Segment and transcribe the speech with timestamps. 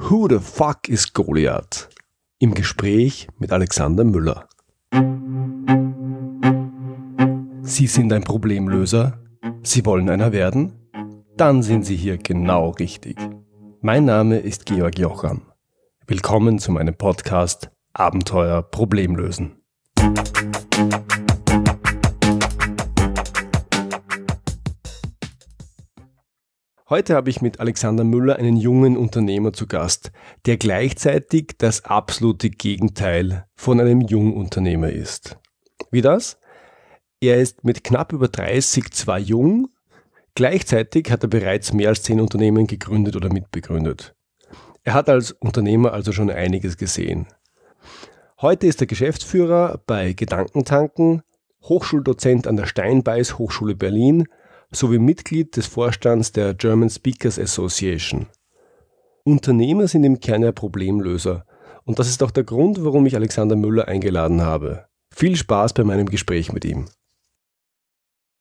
[0.00, 1.88] Who the fuck is Goliath?
[2.38, 4.48] Im Gespräch mit Alexander Müller.
[7.62, 9.18] Sie sind ein Problemlöser?
[9.64, 10.72] Sie wollen einer werden?
[11.36, 13.18] Dann sind Sie hier genau richtig.
[13.80, 15.42] Mein Name ist Georg Jocham.
[16.06, 19.56] Willkommen zu meinem Podcast Abenteuer Problemlösen.
[26.90, 30.10] Heute habe ich mit Alexander Müller einen jungen Unternehmer zu Gast,
[30.46, 35.36] der gleichzeitig das absolute Gegenteil von einem Jungunternehmer ist.
[35.90, 36.38] Wie das?
[37.20, 39.68] Er ist mit knapp über 30 zwar jung,
[40.34, 44.14] gleichzeitig hat er bereits mehr als zehn Unternehmen gegründet oder mitbegründet.
[44.82, 47.26] Er hat als Unternehmer also schon einiges gesehen.
[48.40, 51.22] Heute ist er Geschäftsführer bei Gedankentanken,
[51.64, 54.26] Hochschuldozent an der Steinbeiß Hochschule Berlin
[54.70, 58.26] sowie Mitglied des Vorstands der German Speakers Association.
[59.24, 61.44] Unternehmer sind im Kern ja Problemlöser
[61.84, 64.86] und das ist auch der Grund, warum ich Alexander Müller eingeladen habe.
[65.14, 66.88] Viel Spaß bei meinem Gespräch mit ihm.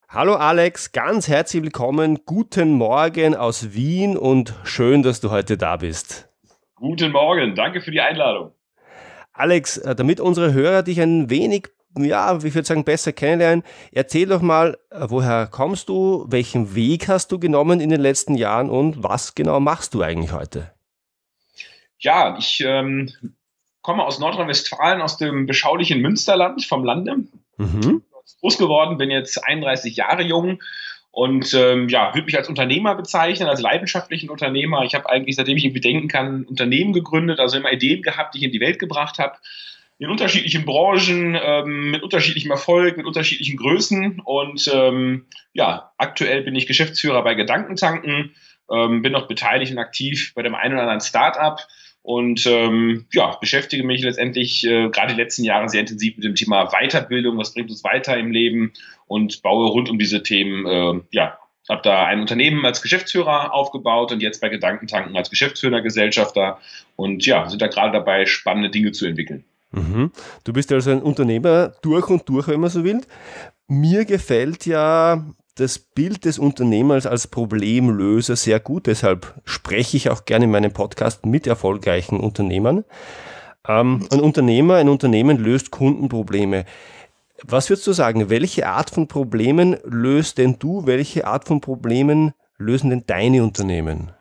[0.09, 2.19] Hallo Alex, ganz herzlich willkommen.
[2.25, 6.30] Guten Morgen aus Wien und schön, dass du heute da bist.
[6.75, 8.52] Guten Morgen, danke für die Einladung.
[9.34, 11.69] Alex, äh, damit unsere Hörer dich ein wenig
[12.03, 13.64] ja, ich würde sagen, besser kennenlernen.
[13.92, 18.36] Erzähl doch mal, äh, woher kommst du, welchen Weg hast du genommen in den letzten
[18.36, 20.72] Jahren und was genau machst du eigentlich heute?
[22.00, 23.12] Ja, ich ähm,
[23.81, 27.18] komme aus Nordrhein-Westfalen, aus dem beschaulichen Münsterland vom Lande.
[27.58, 28.03] Mhm.
[28.42, 30.59] Groß geworden, bin jetzt 31 Jahre jung
[31.12, 34.84] und ähm, ja, würde mich als Unternehmer bezeichnen, als leidenschaftlichen Unternehmer.
[34.84, 38.40] Ich habe eigentlich, seitdem ich irgendwie denken kann, Unternehmen gegründet, also immer Ideen gehabt, die
[38.40, 39.38] ich in die Welt gebracht habe
[40.00, 44.22] in unterschiedlichen Branchen, ähm, mit unterschiedlichem Erfolg, mit unterschiedlichen Größen.
[44.23, 48.36] Und ähm, ja, aktuell bin ich Geschäftsführer bei Gedankentanken,
[48.72, 51.59] ähm, bin noch beteiligt und aktiv bei dem einen oder anderen Startup
[52.03, 56.36] und ähm, ja, beschäftige mich letztendlich äh, gerade die letzten Jahre sehr intensiv mit dem
[56.36, 58.72] Thema Weiterbildung, was bringt uns weiter im Leben
[59.07, 61.38] und baue rund um diese Themen äh, ja,
[61.68, 66.59] habe da ein Unternehmen als Geschäftsführer aufgebaut und jetzt bei Gedankentanken als Geschäftsführer Gesellschafter
[66.96, 69.44] und ja, sind da gerade dabei, spannende Dinge zu entwickeln.
[69.72, 70.11] Mhm.
[70.44, 73.01] Du bist also ein Unternehmer durch und durch, wenn man so will.
[73.67, 78.88] Mir gefällt ja das Bild des Unternehmers als Problemlöser sehr gut.
[78.88, 82.85] Deshalb spreche ich auch gerne in meinem Podcast mit erfolgreichen Unternehmern.
[83.67, 86.66] Ähm, ein Unternehmer, ein Unternehmen löst Kundenprobleme.
[87.44, 88.29] Was würdest du sagen?
[88.29, 90.85] Welche Art von Problemen löst denn du?
[90.85, 94.11] Welche Art von Problemen lösen denn deine Unternehmen?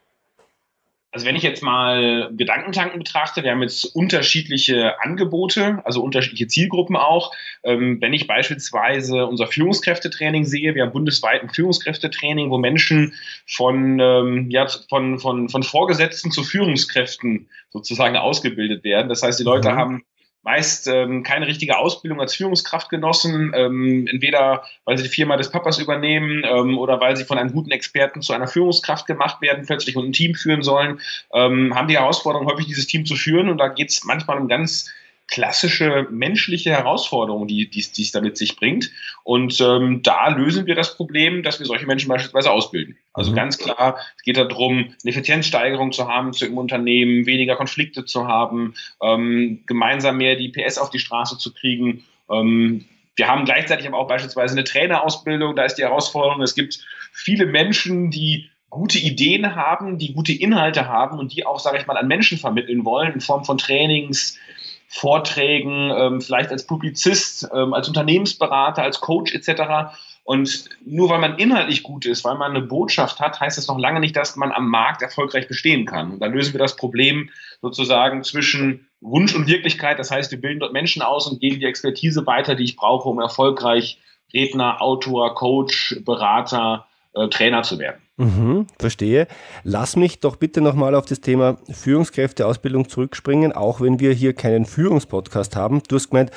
[1.16, 6.94] Also wenn ich jetzt mal Gedankentanken betrachte, wir haben jetzt unterschiedliche Angebote, also unterschiedliche Zielgruppen
[6.94, 7.32] auch.
[7.62, 13.14] Ähm, wenn ich beispielsweise unser Führungskräftetraining sehe, wir haben bundesweit ein Führungskräftetraining, wo Menschen
[13.46, 19.08] von, ähm, ja, von, von, von Vorgesetzten zu Führungskräften sozusagen ausgebildet werden.
[19.08, 19.76] Das heißt, die Leute mhm.
[19.76, 20.04] haben
[20.46, 25.50] meist ähm, keine richtige Ausbildung als Führungskraft genossen, ähm, entweder weil sie die Firma des
[25.50, 29.66] Papas übernehmen ähm, oder weil sie von einem guten Experten zu einer Führungskraft gemacht werden,
[29.66, 31.00] plötzlich und ein Team führen sollen,
[31.34, 33.48] ähm, haben die Herausforderung, häufig dieses Team zu führen.
[33.48, 34.88] Und da geht es manchmal um ganz
[35.28, 38.90] klassische menschliche Herausforderung, die, die, die es damit sich bringt.
[39.24, 42.96] Und ähm, da lösen wir das Problem, dass wir solche Menschen beispielsweise ausbilden.
[43.12, 43.36] Also mhm.
[43.36, 48.28] ganz klar, es geht darum, eine Effizienzsteigerung zu haben zu im Unternehmen, weniger Konflikte zu
[48.28, 52.04] haben, ähm, gemeinsam mehr die PS auf die Straße zu kriegen.
[52.30, 52.84] Ähm,
[53.16, 55.56] wir haben gleichzeitig aber auch beispielsweise eine Trainerausbildung.
[55.56, 56.78] Da ist die Herausforderung, es gibt
[57.12, 61.86] viele Menschen, die gute Ideen haben, die gute Inhalte haben und die auch, sage ich
[61.86, 64.38] mal, an Menschen vermitteln wollen in Form von Trainings,
[64.88, 69.94] Vorträgen, ähm, vielleicht als Publizist, ähm, als Unternehmensberater, als Coach etc.
[70.24, 73.78] Und nur weil man inhaltlich gut ist, weil man eine Botschaft hat, heißt das noch
[73.78, 76.12] lange nicht, dass man am Markt erfolgreich bestehen kann.
[76.12, 77.30] Und dann lösen wir das Problem
[77.62, 79.98] sozusagen zwischen Wunsch und Wirklichkeit.
[79.98, 83.08] Das heißt, wir bilden dort Menschen aus und geben die Expertise weiter, die ich brauche,
[83.08, 83.98] um erfolgreich
[84.32, 88.02] Redner, Autor, Coach, Berater, äh, Trainer zu werden.
[88.18, 89.26] Mhm, verstehe.
[89.62, 94.64] Lass mich doch bitte nochmal auf das Thema Führungskräfteausbildung zurückspringen, auch wenn wir hier keinen
[94.64, 95.82] Führungspodcast haben.
[95.86, 96.30] Du hast gemeint,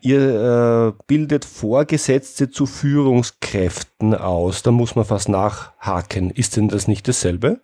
[0.00, 4.62] ihr äh, bildet Vorgesetzte zu Führungskräften aus.
[4.62, 6.30] Da muss man fast nachhaken.
[6.30, 7.60] Ist denn das nicht dasselbe?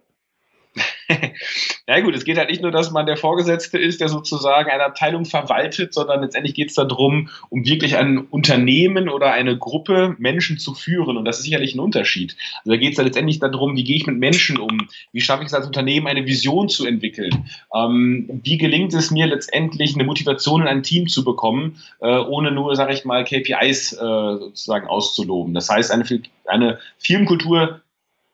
[1.86, 4.84] ja gut, es geht halt nicht nur, dass man der Vorgesetzte ist, der sozusagen eine
[4.84, 10.58] Abteilung verwaltet, sondern letztendlich geht es darum, um wirklich ein Unternehmen oder eine Gruppe Menschen
[10.58, 11.16] zu führen.
[11.16, 12.36] Und das ist sicherlich ein Unterschied.
[12.58, 14.88] Also da geht es letztendlich darum, wie gehe ich mit Menschen um?
[15.12, 17.48] Wie schaffe ich es als Unternehmen, eine Vision zu entwickeln?
[17.74, 22.50] Ähm, wie gelingt es mir letztendlich, eine Motivation in ein Team zu bekommen, äh, ohne
[22.50, 25.54] nur, sage ich mal, KPIs äh, sozusagen auszuloben?
[25.54, 26.04] Das heißt, eine,
[26.46, 27.80] eine Firmenkultur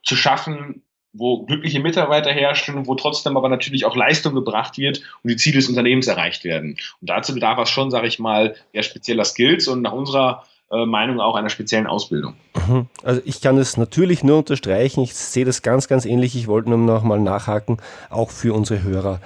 [0.05, 0.83] zu schaffen,
[1.13, 5.57] wo glückliche Mitarbeiter herrschen, wo trotzdem aber natürlich auch Leistung gebracht wird und die Ziele
[5.57, 6.77] des Unternehmens erreicht werden.
[7.01, 10.85] Und dazu bedarf es schon, sage ich mal, ja spezieller Skills und nach unserer äh,
[10.85, 12.35] Meinung auch einer speziellen Ausbildung.
[12.69, 12.89] Mhm.
[13.03, 15.01] Also ich kann es natürlich nur unterstreichen.
[15.03, 16.37] Ich sehe das ganz, ganz ähnlich.
[16.37, 17.79] Ich wollte nur noch mal nachhaken,
[18.11, 19.21] auch für unsere Hörer.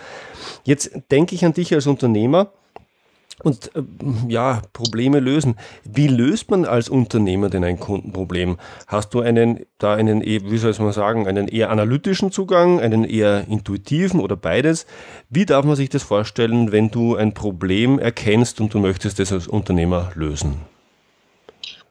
[0.64, 2.52] Jetzt denke ich an dich als Unternehmer
[3.42, 3.82] und äh,
[4.28, 5.56] ja, Probleme lösen.
[5.84, 8.58] Wie löst man als Unternehmer denn ein Kundenproblem?
[8.86, 13.46] Hast du einen, da einen, wie soll man sagen, einen eher analytischen Zugang, einen eher
[13.48, 14.86] intuitiven oder beides?
[15.28, 19.32] Wie darf man sich das vorstellen, wenn du ein Problem erkennst und du möchtest es
[19.32, 20.56] als Unternehmer lösen?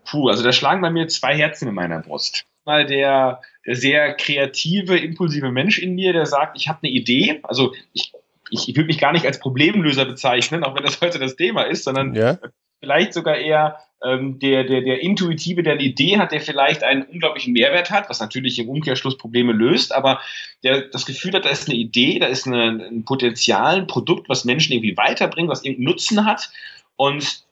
[0.09, 2.45] Puh, also da schlagen bei mir zwei Herzen in meiner Brust.
[2.65, 7.39] Mal der, der sehr kreative, impulsive Mensch in mir, der sagt, ich habe eine Idee.
[7.44, 8.12] Also ich
[8.51, 11.63] ich, ich würde mich gar nicht als Problemlöser bezeichnen, auch wenn das heute das Thema
[11.63, 12.38] ist, sondern ja.
[12.80, 17.03] vielleicht sogar eher ähm, der, der, der Intuitive, der eine Idee hat, der vielleicht einen
[17.03, 20.19] unglaublichen Mehrwert hat, was natürlich im Umkehrschluss Probleme löst, aber
[20.63, 24.27] der das Gefühl hat, da ist eine Idee, da ist eine, ein Potenzial, ein Produkt,
[24.27, 26.51] was Menschen irgendwie weiterbringt, was irgendeinen Nutzen hat
[26.98, 27.45] und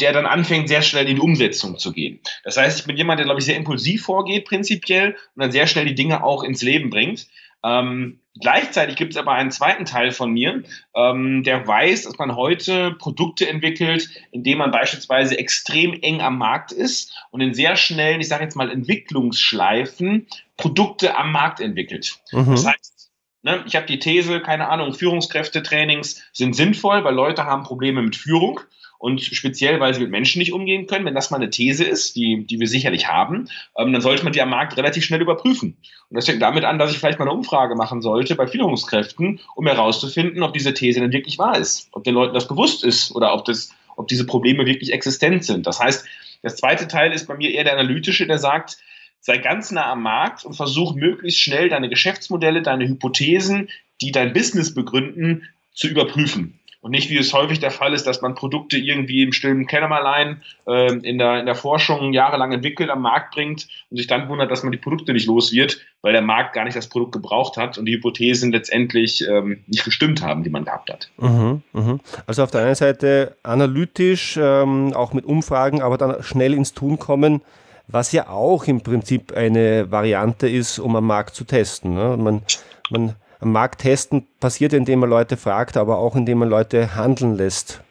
[0.00, 2.20] der dann anfängt, sehr schnell in die Umsetzung zu gehen.
[2.44, 5.66] Das heißt, ich bin jemand, der, glaube ich, sehr impulsiv vorgeht, prinzipiell, und dann sehr
[5.66, 7.26] schnell die Dinge auch ins Leben bringt.
[7.66, 10.62] Ähm, gleichzeitig gibt es aber einen zweiten Teil von mir,
[10.94, 16.70] ähm, der weiß, dass man heute Produkte entwickelt, indem man beispielsweise extrem eng am Markt
[16.70, 22.20] ist und in sehr schnellen, ich sage jetzt mal Entwicklungsschleifen, Produkte am Markt entwickelt.
[22.30, 22.52] Mhm.
[22.52, 23.10] Das heißt,
[23.42, 28.14] ne, ich habe die These, keine Ahnung, Führungskräftetrainings sind sinnvoll, weil Leute haben Probleme mit
[28.14, 28.60] Führung
[28.98, 32.16] und speziell, weil sie mit Menschen nicht umgehen können, wenn das mal eine These ist,
[32.16, 35.76] die, die wir sicherlich haben, ähm, dann sollte man die am Markt relativ schnell überprüfen.
[36.08, 39.40] Und das fängt damit an, dass ich vielleicht mal eine Umfrage machen sollte bei Führungskräften,
[39.54, 43.14] um herauszufinden, ob diese These denn wirklich wahr ist, ob den Leuten das bewusst ist
[43.14, 45.66] oder ob, das, ob diese Probleme wirklich existent sind.
[45.66, 46.04] Das heißt,
[46.42, 48.78] das zweite Teil ist bei mir eher der analytische, der sagt,
[49.20, 53.68] sei ganz nah am Markt und versuch möglichst schnell deine Geschäftsmodelle, deine Hypothesen,
[54.00, 56.60] die dein Business begründen, zu überprüfen.
[56.86, 60.42] Und nicht, wie es häufig der Fall ist, dass man Produkte irgendwie im stillen Kämmerlein
[60.68, 64.52] äh, in, der, in der Forschung jahrelang entwickelt, am Markt bringt und sich dann wundert,
[64.52, 67.56] dass man die Produkte nicht los wird, weil der Markt gar nicht das Produkt gebraucht
[67.56, 71.10] hat und die Hypothesen letztendlich ähm, nicht gestimmt haben, die man gehabt hat.
[71.16, 71.98] Mhm, mh.
[72.24, 77.00] Also auf der einen Seite analytisch, ähm, auch mit Umfragen, aber dann schnell ins Tun
[77.00, 77.42] kommen,
[77.88, 81.94] was ja auch im Prinzip eine Variante ist, um am Markt zu testen.
[81.94, 82.16] Ne?
[82.16, 82.42] Man,
[82.90, 87.36] man am Markt testen passiert, indem man Leute fragt, aber auch indem man Leute handeln
[87.36, 87.82] lässt.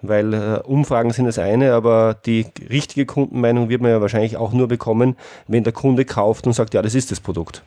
[0.00, 4.52] Weil äh, Umfragen sind das eine, aber die richtige Kundenmeinung wird man ja wahrscheinlich auch
[4.52, 5.16] nur bekommen,
[5.48, 7.62] wenn der Kunde kauft und sagt, ja, das ist das Produkt.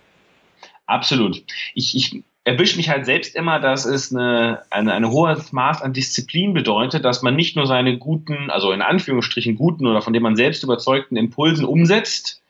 [0.86, 1.44] Absolut.
[1.74, 5.94] Ich, ich erwische mich halt selbst immer, dass es eine, eine, eine hohes Maß an
[5.94, 10.24] Disziplin bedeutet, dass man nicht nur seine guten, also in Anführungsstrichen guten oder von dem
[10.24, 12.42] man selbst überzeugten Impulsen umsetzt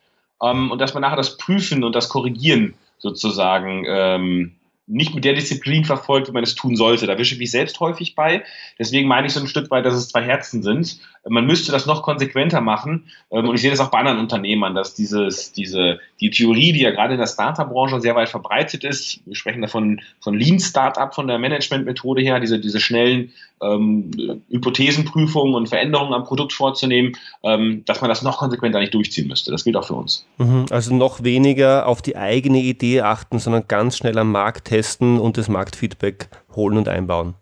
[0.42, 4.54] ähm, und dass man nachher das Prüfen und das Korrigieren sozusagen ähm,
[4.92, 7.08] nicht mit der Disziplin verfolgt, wie man es tun sollte.
[7.08, 8.44] Da wische ich mich selbst häufig bei.
[8.78, 11.00] Deswegen meine ich so ein Stück weit, dass es zwei Herzen sind.
[11.28, 13.06] Man müsste das noch konsequenter machen.
[13.32, 16.82] Ähm, und ich sehe das auch bei anderen Unternehmern, dass dieses, diese, die Theorie, die
[16.82, 21.14] ja gerade in der Startup-Branche sehr weit verbreitet ist, wir sprechen davon von Lean Startup,
[21.14, 23.32] von der Management-Methode her, diese, diese schnellen
[23.62, 24.12] ähm,
[24.50, 27.14] Hypothesenprüfungen und Veränderungen am Produkt vorzunehmen,
[27.44, 29.52] ähm, dass man das noch konsequenter nicht durchziehen müsste.
[29.52, 30.26] Das gilt auch für uns.
[30.38, 30.66] Mhm.
[30.72, 35.38] Also noch weniger auf die eigene Idee achten, sondern ganz schnell am Markt testen und
[35.38, 37.36] das Marktfeedback holen und einbauen.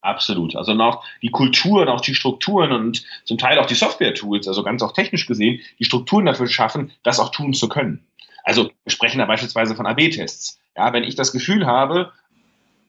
[0.00, 0.54] Absolut.
[0.54, 4.82] Also noch die Kultur auch die Strukturen und zum Teil auch die Software-Tools, also ganz
[4.82, 8.06] auch technisch gesehen, die Strukturen dafür schaffen, das auch tun zu können.
[8.44, 10.60] Also wir sprechen da beispielsweise von AB-Tests.
[10.76, 12.12] Ja, wenn ich das Gefühl habe,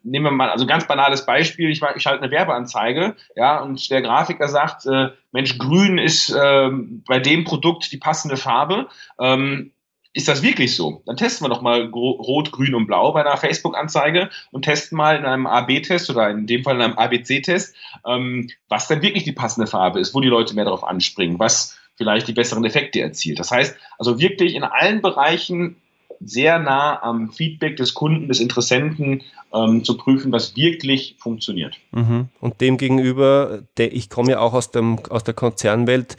[0.04, 4.02] nehmen wir mal, also ganz banales Beispiel, ich, ich halte eine Werbeanzeige, ja, und der
[4.02, 6.70] Grafiker sagt, äh, Mensch, grün ist äh,
[7.08, 8.88] bei dem Produkt die passende Farbe.
[9.20, 9.72] Ähm,
[10.20, 11.02] ist das wirklich so?
[11.06, 15.16] Dann testen wir doch mal Rot, Grün und Blau bei einer Facebook-Anzeige und testen mal
[15.16, 17.74] in einem AB-Test oder in dem Fall in einem ABC-Test,
[18.06, 21.78] ähm, was dann wirklich die passende Farbe ist, wo die Leute mehr darauf anspringen, was
[21.96, 23.40] vielleicht die besseren Effekte erzielt.
[23.40, 25.78] Das heißt, also wirklich in allen Bereichen
[26.20, 29.24] sehr nah am Feedback des Kunden, des Interessenten
[29.54, 31.78] ähm, zu prüfen, was wirklich funktioniert.
[31.92, 32.28] Mhm.
[32.42, 36.18] Und dem gegenüber, der, ich komme ja auch aus, dem, aus der Konzernwelt,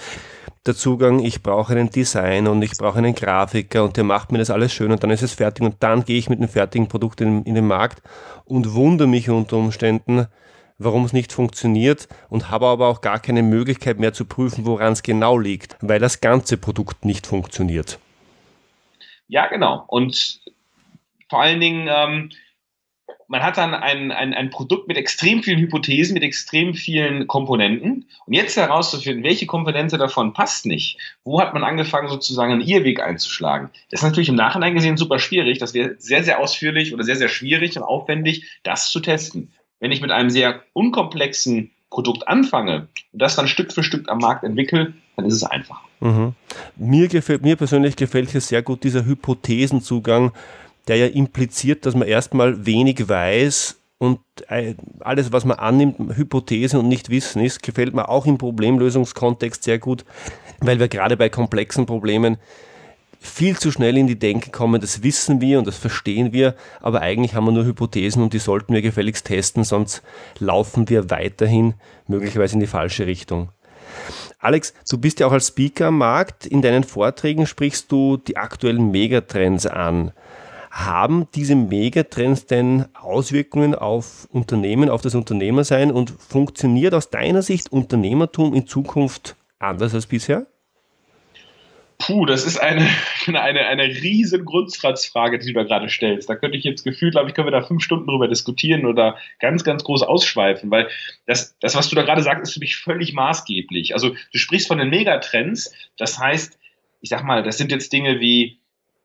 [0.67, 4.39] der Zugang, ich brauche einen Design und ich brauche einen Grafiker und der macht mir
[4.39, 6.89] das alles schön und dann ist es fertig und dann gehe ich mit dem fertigen
[6.89, 8.03] Produkt in, in den Markt
[8.45, 10.27] und wundere mich unter Umständen,
[10.77, 14.93] warum es nicht funktioniert und habe aber auch gar keine Möglichkeit mehr zu prüfen, woran
[14.93, 17.99] es genau liegt, weil das ganze Produkt nicht funktioniert.
[19.29, 19.85] Ja, genau.
[19.87, 20.41] Und
[21.31, 22.31] vor allen Dingen, ähm,
[23.29, 28.07] man hat dann ein, ein, ein Produkt mit extrem vielen Hypothesen, mit extrem vielen Komponenten.
[28.27, 33.01] Und jetzt herauszufinden, welche Komponente davon passt nicht, wo hat man angefangen, sozusagen einen Irrweg
[33.01, 33.71] einzuschlagen.
[33.91, 35.59] Das ist natürlich im Nachhinein gesehen super schwierig.
[35.59, 39.53] Das wäre sehr, sehr ausführlich oder sehr, sehr schwierig und aufwendig, das zu testen.
[39.79, 44.19] Wenn ich mit einem sehr unkomplexen Produkt anfange und das dann Stück für Stück am
[44.19, 45.83] Markt entwickle, dann ist es einfach.
[46.01, 46.35] Mhm.
[46.77, 50.33] Mir, gefällt, mir persönlich gefällt hier sehr gut dieser Hypothesenzugang
[50.91, 54.19] der ja impliziert, dass man erstmal wenig weiß und
[54.49, 59.63] äh, alles, was man annimmt, Hypothesen und nicht Wissen ist, gefällt mir auch im Problemlösungskontext
[59.63, 60.05] sehr gut,
[60.61, 62.39] weil wir gerade bei komplexen Problemen
[63.21, 67.03] viel zu schnell in die Denke kommen, das wissen wir und das verstehen wir, aber
[67.03, 70.03] eigentlich haben wir nur Hypothesen und die sollten wir gefälligst testen, sonst
[70.41, 71.75] laufen wir weiterhin
[72.09, 73.51] möglicherweise in die falsche Richtung.
[74.41, 76.47] Alex, du bist ja auch als Speaker am Markt.
[76.47, 80.13] In deinen Vorträgen sprichst du die aktuellen Megatrends an.
[80.71, 87.73] Haben diese Megatrends denn Auswirkungen auf Unternehmen, auf das Unternehmersein und funktioniert aus deiner Sicht
[87.73, 90.47] Unternehmertum in Zukunft anders als bisher?
[91.99, 92.89] Puh, das ist eine,
[93.27, 96.31] eine, eine riesen Grundsatzfrage, die du da gerade stellst.
[96.31, 99.19] Da könnte ich jetzt gefühlt, glaube ich, können wir da fünf Stunden drüber diskutieren oder
[99.41, 100.89] ganz, ganz groß ausschweifen, weil
[101.27, 103.95] das, das was du da gerade sagst, ist für mich völlig maßgeblich.
[103.95, 106.61] Also du sprichst von den Megatrends, das heißt,
[107.01, 108.60] ich sag mal, das sind jetzt Dinge wie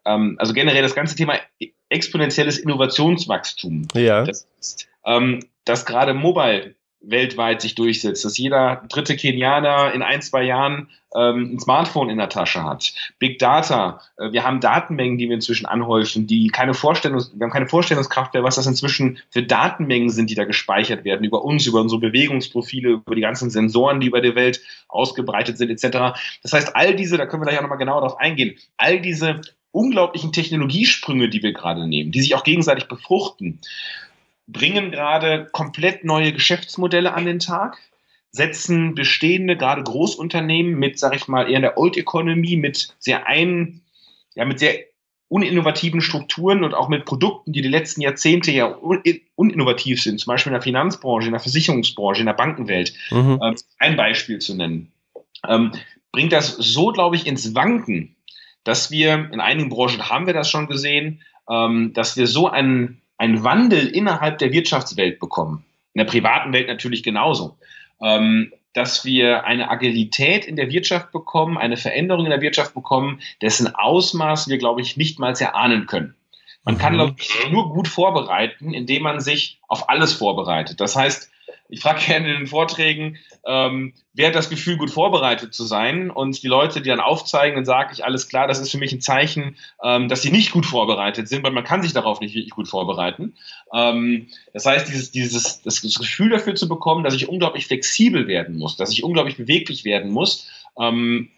[0.05, 1.35] ähm, also generell das ganze Thema
[1.89, 3.87] exponentielles Innovationswachstum.
[3.93, 4.23] Ja.
[4.23, 6.75] Das ist, ähm, dass gerade Mobile
[7.07, 12.17] weltweit sich durchsetzt, dass jeder dritte Kenianer in ein, zwei Jahren ähm, ein Smartphone in
[12.17, 12.93] der Tasche hat.
[13.19, 17.51] Big Data, äh, wir haben Datenmengen, die wir inzwischen anhäufen, die keine Vorstellung, wir haben
[17.51, 21.65] keine Vorstellungskraft mehr, was das inzwischen für Datenmengen sind, die da gespeichert werden, über uns,
[21.67, 26.17] über unsere Bewegungsprofile, über die ganzen Sensoren, die über der Welt ausgebreitet sind, etc.
[26.41, 29.41] Das heißt, all diese, da können wir gleich auch nochmal genauer drauf eingehen, all diese
[29.75, 33.59] unglaublichen Technologiesprünge, die wir gerade nehmen, die sich auch gegenseitig befruchten,
[34.47, 37.77] bringen gerade komplett neue Geschäftsmodelle an den Tag,
[38.31, 43.27] setzen bestehende, gerade Großunternehmen mit, sag ich mal, eher in der Old Economy, mit sehr
[43.27, 43.81] ein,
[44.35, 44.75] ja, mit sehr
[45.27, 48.77] uninnovativen Strukturen und auch mit Produkten, die die letzten Jahrzehnte ja
[49.35, 53.39] uninnovativ sind, zum Beispiel in der Finanzbranche, in der Versicherungsbranche, in der Bankenwelt, mhm.
[53.43, 54.91] ähm, ein Beispiel zu nennen,
[55.47, 55.71] ähm,
[56.11, 58.14] bringt das so, glaube ich, ins Wanken,
[58.65, 63.01] dass wir, in einigen Branchen haben wir das schon gesehen, ähm, dass wir so einen,
[63.17, 65.63] einen Wandel innerhalb der Wirtschaftswelt bekommen.
[65.93, 67.57] In der privaten Welt natürlich genauso.
[68.01, 73.21] Ähm, dass wir eine Agilität in der Wirtschaft bekommen, eine Veränderung in der Wirtschaft bekommen,
[73.41, 76.13] dessen Ausmaß wir, glaube ich, nicht mal erahnen können.
[76.65, 76.97] Man kann, mhm.
[76.97, 80.81] glaube ich, nur gut vorbereiten, indem man sich auf alles vorbereitet.
[80.81, 81.31] Das heißt,
[81.67, 86.11] ich frage gerne in den Vorträgen, ähm, wer hat das Gefühl, gut vorbereitet zu sein?
[86.11, 88.91] Und die Leute, die dann aufzeigen, dann sage ich, alles klar, das ist für mich
[88.91, 92.35] ein Zeichen, ähm, dass sie nicht gut vorbereitet sind, weil man kann sich darauf nicht
[92.35, 93.35] wirklich gut vorbereiten.
[93.73, 98.57] Ähm, das heißt, dieses, dieses, das Gefühl dafür zu bekommen, dass ich unglaublich flexibel werden
[98.57, 101.29] muss, dass ich unglaublich beweglich werden muss, ähm,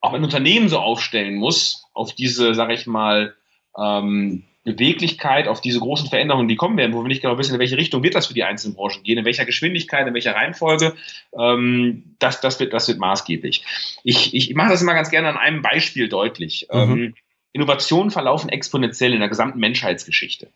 [0.00, 3.34] auch ein Unternehmen so aufstellen muss, auf diese, sage ich mal,
[3.78, 7.60] ähm, Beweglichkeit auf diese großen Veränderungen, die kommen werden, wo wir nicht genau wissen, in
[7.60, 10.94] welche Richtung wird das für die einzelnen Branchen gehen, in welcher Geschwindigkeit, in welcher Reihenfolge,
[11.38, 13.64] ähm, das, das, wird, das wird maßgeblich.
[14.02, 16.66] Ich, ich mache das immer ganz gerne an einem Beispiel deutlich.
[16.72, 16.78] Mhm.
[16.78, 17.14] Ähm,
[17.52, 20.48] Innovationen verlaufen exponentiell in der gesamten Menschheitsgeschichte.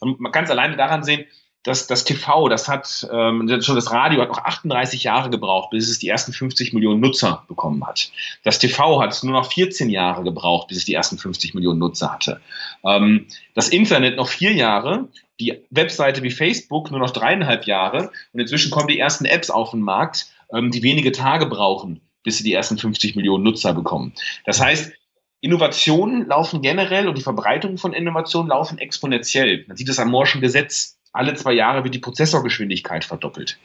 [0.00, 1.24] Und man kann es alleine daran sehen,
[1.64, 5.88] das, das TV, das hat ähm, schon das Radio hat noch 38 Jahre gebraucht, bis
[5.88, 8.12] es die ersten 50 Millionen Nutzer bekommen hat.
[8.44, 12.12] Das TV hat nur noch 14 Jahre gebraucht, bis es die ersten 50 Millionen Nutzer
[12.12, 12.40] hatte.
[12.84, 15.08] Ähm, das Internet noch vier Jahre,
[15.40, 19.70] die Webseite wie Facebook nur noch dreieinhalb Jahre und inzwischen kommen die ersten Apps auf
[19.70, 24.12] den Markt, ähm, die wenige Tage brauchen, bis sie die ersten 50 Millionen Nutzer bekommen.
[24.44, 24.92] Das heißt,
[25.40, 29.64] Innovationen laufen generell und die Verbreitung von Innovationen laufen exponentiell.
[29.66, 33.58] Man sieht es am Morschen Gesetz alle zwei Jahre wird die Prozessorgeschwindigkeit verdoppelt.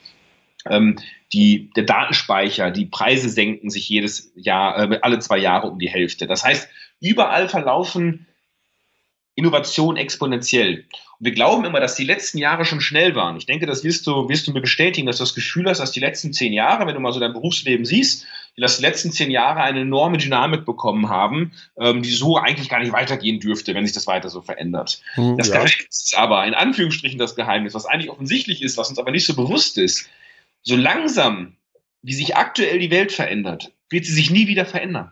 [0.65, 0.97] Ähm,
[1.33, 5.89] die, der Datenspeicher, die Preise senken sich jedes Jahr, äh, alle zwei Jahre um die
[5.89, 6.27] Hälfte.
[6.27, 8.27] Das heißt, überall verlaufen
[9.35, 10.85] Innovation exponentiell.
[11.17, 13.37] Und wir glauben immer, dass die letzten Jahre schon schnell waren.
[13.37, 15.91] Ich denke, das wirst du, wirst du mir bestätigen, dass du das Gefühl hast, dass
[15.91, 18.25] die letzten zehn Jahre, wenn du mal so dein Berufsleben siehst,
[18.59, 22.79] dass die letzten zehn Jahre eine enorme Dynamik bekommen haben, ähm, die so eigentlich gar
[22.79, 25.01] nicht weitergehen dürfte, wenn sich das weiter so verändert.
[25.15, 25.55] Hm, das ja.
[25.55, 29.25] Geheimnis ist aber, in Anführungsstrichen das Geheimnis, was eigentlich offensichtlich ist, was uns aber nicht
[29.25, 30.09] so bewusst ist,
[30.63, 31.55] so langsam,
[32.01, 35.11] wie sich aktuell die Welt verändert, wird sie sich nie wieder verändern.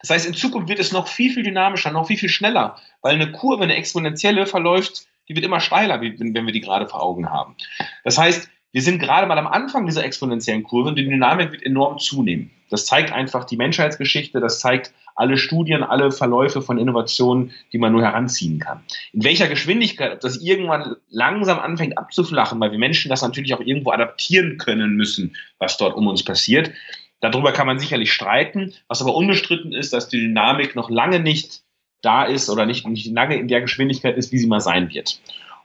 [0.00, 3.14] Das heißt, in Zukunft wird es noch viel, viel dynamischer, noch viel, viel schneller, weil
[3.14, 7.30] eine Kurve, eine exponentielle verläuft, die wird immer steiler, wenn wir die gerade vor Augen
[7.30, 7.56] haben.
[8.04, 11.62] Das heißt, wir sind gerade mal am Anfang dieser exponentiellen Kurve und die Dynamik wird
[11.62, 12.50] enorm zunehmen.
[12.68, 17.92] Das zeigt einfach die Menschheitsgeschichte, das zeigt alle Studien, alle Verläufe von Innovationen, die man
[17.92, 18.84] nur heranziehen kann.
[19.14, 23.92] In welcher Geschwindigkeit, das irgendwann langsam anfängt abzuflachen, weil wir Menschen das natürlich auch irgendwo
[23.92, 26.70] adaptieren können müssen, was dort um uns passiert.
[27.20, 28.74] Darüber kann man sicherlich streiten.
[28.88, 31.62] Was aber unbestritten ist, dass die Dynamik noch lange nicht
[32.02, 35.18] da ist oder nicht, nicht lange in der Geschwindigkeit ist, wie sie mal sein wird.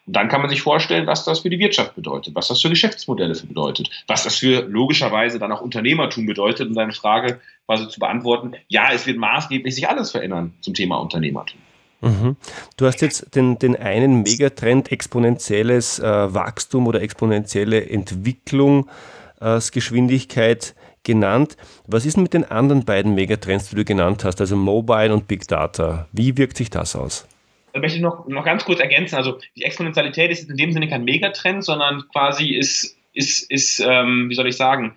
[0.08, 2.70] Und dann kann man sich vorstellen, was das für die Wirtschaft bedeutet, was das für
[2.70, 8.00] Geschäftsmodelle bedeutet, was das für logischerweise dann auch Unternehmertum bedeutet, um deine Frage quasi zu
[8.00, 8.54] beantworten.
[8.68, 11.60] Ja, es wird maßgeblich sich alles verändern zum Thema Unternehmertum.
[12.02, 12.36] Mhm.
[12.78, 21.58] Du hast jetzt den, den einen Megatrend exponentielles äh, Wachstum oder exponentielle Entwicklungsgeschwindigkeit genannt.
[21.88, 25.48] Was ist mit den anderen beiden Megatrends, die du genannt hast, also Mobile und Big
[25.48, 26.08] Data?
[26.12, 27.28] Wie wirkt sich das aus?
[27.74, 29.16] Möchte ich noch, noch ganz kurz ergänzen.
[29.16, 34.30] Also die Exponentialität ist in dem Sinne kein Megatrend, sondern quasi ist, ist, ist ähm,
[34.30, 34.96] wie soll ich sagen,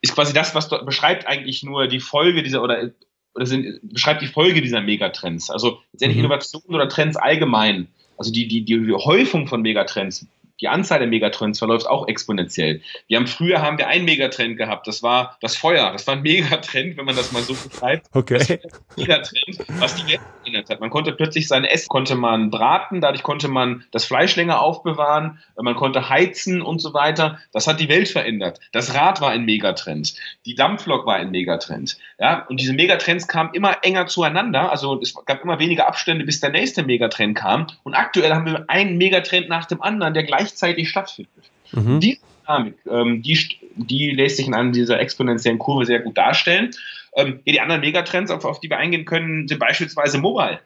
[0.00, 2.90] ist quasi das, was dort beschreibt eigentlich nur die Folge dieser oder,
[3.34, 5.50] oder sind, beschreibt die Folge dieser Megatrends.
[5.50, 6.24] Also letztendlich mhm.
[6.24, 7.88] Innovationen oder Trends allgemein.
[8.18, 10.26] Also die, die, die Häufung von Megatrends
[10.60, 12.80] die Anzahl der Megatrends verläuft auch exponentiell.
[13.08, 15.92] Wir haben früher haben wir einen Megatrend gehabt, das war das Feuer.
[15.92, 18.06] Das war ein Megatrend, wenn man das mal so beschreibt.
[18.12, 18.38] Okay.
[18.38, 18.62] Das war ein
[18.96, 20.80] Megatrend, was die Welt verändert hat.
[20.80, 25.38] Man konnte plötzlich sein Essen konnte man braten, dadurch konnte man das Fleisch länger aufbewahren,
[25.60, 27.38] man konnte heizen und so weiter.
[27.52, 28.60] Das hat die Welt verändert.
[28.72, 30.14] Das Rad war ein Megatrend.
[30.44, 31.98] Die Dampflok war ein Megatrend.
[32.18, 34.70] Ja, und diese Megatrends kamen immer enger zueinander.
[34.70, 37.66] Also es gab immer weniger Abstände, bis der nächste Megatrend kam.
[37.82, 41.32] Und aktuell haben wir einen Megatrend nach dem anderen, der gleich gleichzeitig stattfindet.
[41.72, 42.00] Mhm.
[42.00, 43.38] Diese Dynamik, ähm, die,
[43.76, 46.70] die lässt sich in einer dieser exponentiellen Kurve sehr gut darstellen.
[47.16, 50.60] Ähm, die anderen Megatrends, auf, auf, die wir eingehen können, sind beispielsweise Mobile.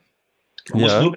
[0.71, 0.87] Man ja.
[0.87, 1.17] muss nur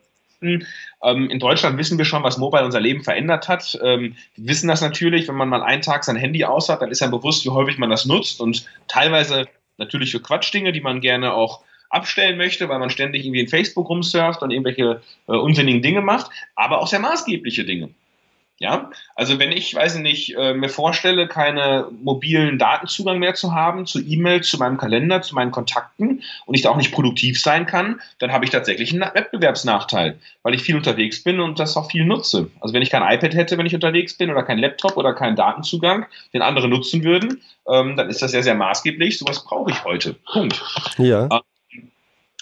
[1.01, 3.79] ähm, in Deutschland wissen wir schon, was Mobile unser Leben verändert hat.
[3.81, 6.91] Ähm, wir wissen das natürlich, wenn man mal einen Tag sein Handy aus hat, dann
[6.91, 10.99] ist einem bewusst, wie häufig man das nutzt und teilweise natürlich für Quatschdinge, die man
[10.99, 15.81] gerne auch abstellen möchte, weil man ständig irgendwie in Facebook rumsurft und irgendwelche äh, unsinnigen
[15.81, 17.89] Dinge macht, aber auch sehr maßgebliche Dinge.
[18.59, 23.87] Ja, also wenn ich, weiß nicht, äh, mir vorstelle, keine mobilen Datenzugang mehr zu haben
[23.87, 27.65] zu E-Mails, zu meinem Kalender, zu meinen Kontakten und ich da auch nicht produktiv sein
[27.65, 31.89] kann, dann habe ich tatsächlich einen Wettbewerbsnachteil, weil ich viel unterwegs bin und das auch
[31.89, 32.51] viel nutze.
[32.61, 35.35] Also wenn ich kein iPad hätte, wenn ich unterwegs bin oder kein Laptop oder keinen
[35.35, 39.17] Datenzugang, den andere nutzen würden, ähm, dann ist das sehr, sehr maßgeblich.
[39.17, 40.13] Sowas brauche ich heute.
[40.31, 40.61] Punkt.
[40.99, 41.23] Ja.
[41.23, 41.41] Ähm,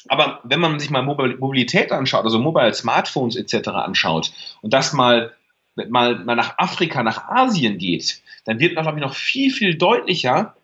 [0.07, 3.69] aber wenn man sich mal Mobilität anschaut, also Mobile Smartphones etc.
[3.69, 4.31] anschaut
[4.61, 5.31] und das mal
[5.75, 10.55] mal, mal nach Afrika, nach Asien geht, dann wird, glaube ich, noch viel, viel deutlicher,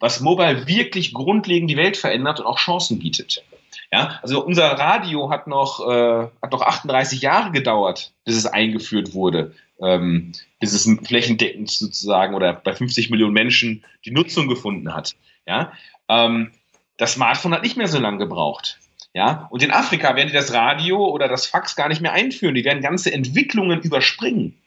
[0.00, 3.44] was Mobile wirklich grundlegend die Welt verändert und auch Chancen bietet.
[3.92, 9.14] Ja, also unser Radio hat noch, äh, hat noch 38 Jahre gedauert, bis es eingeführt
[9.14, 15.14] wurde, ähm, bis es flächendeckend sozusagen oder bei 50 Millionen Menschen die Nutzung gefunden hat.
[15.46, 15.72] Ja,
[16.08, 16.50] ähm,
[16.96, 18.78] das Smartphone hat nicht mehr so lange gebraucht.
[19.14, 22.56] Ja, und in Afrika werden die das Radio oder das Fax gar nicht mehr einführen.
[22.56, 24.58] Die werden ganze Entwicklungen überspringen.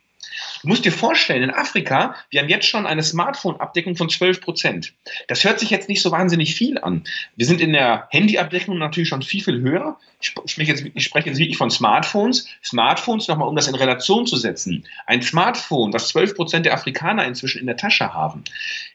[0.62, 4.94] Du musst dir vorstellen, in Afrika, wir haben jetzt schon eine Smartphone-Abdeckung von 12 Prozent.
[5.28, 7.04] Das hört sich jetzt nicht so wahnsinnig viel an.
[7.36, 9.98] Wir sind in der Handy-Abdeckung natürlich schon viel, viel höher.
[10.22, 12.48] Ich spreche jetzt, ich spreche jetzt wirklich von Smartphones.
[12.64, 14.86] Smartphones, nochmal, um das in Relation zu setzen.
[15.06, 18.44] Ein Smartphone, das 12 Prozent der Afrikaner inzwischen in der Tasche haben,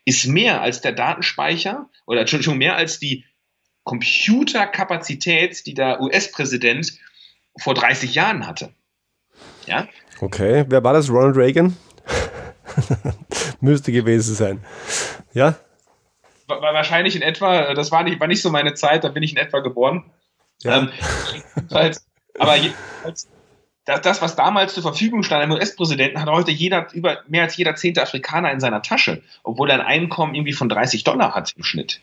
[0.04, 3.24] ist mehr als der Datenspeicher oder Entschuldigung, mehr als die
[3.84, 6.98] Computerkapazität, die der US-Präsident
[7.58, 8.72] vor 30 Jahren hatte.
[9.66, 9.88] Ja?
[10.20, 11.10] Okay, wer war das?
[11.10, 11.76] Ronald Reagan?
[13.60, 14.64] Müsste gewesen sein.
[15.32, 15.56] Ja?
[16.46, 19.38] Wahrscheinlich in etwa, das war nicht, war nicht so meine Zeit, da bin ich in
[19.38, 20.04] etwa geboren.
[20.62, 20.78] Ja.
[20.78, 20.90] Ähm,
[22.38, 23.28] aber jedenfalls,
[23.84, 27.56] das, das, was damals zur Verfügung stand, einem US-Präsidenten, hat heute jeder, über, mehr als
[27.56, 31.54] jeder zehnte Afrikaner in seiner Tasche, obwohl er ein Einkommen irgendwie von 30 Dollar hat
[31.56, 32.00] im Schnitt.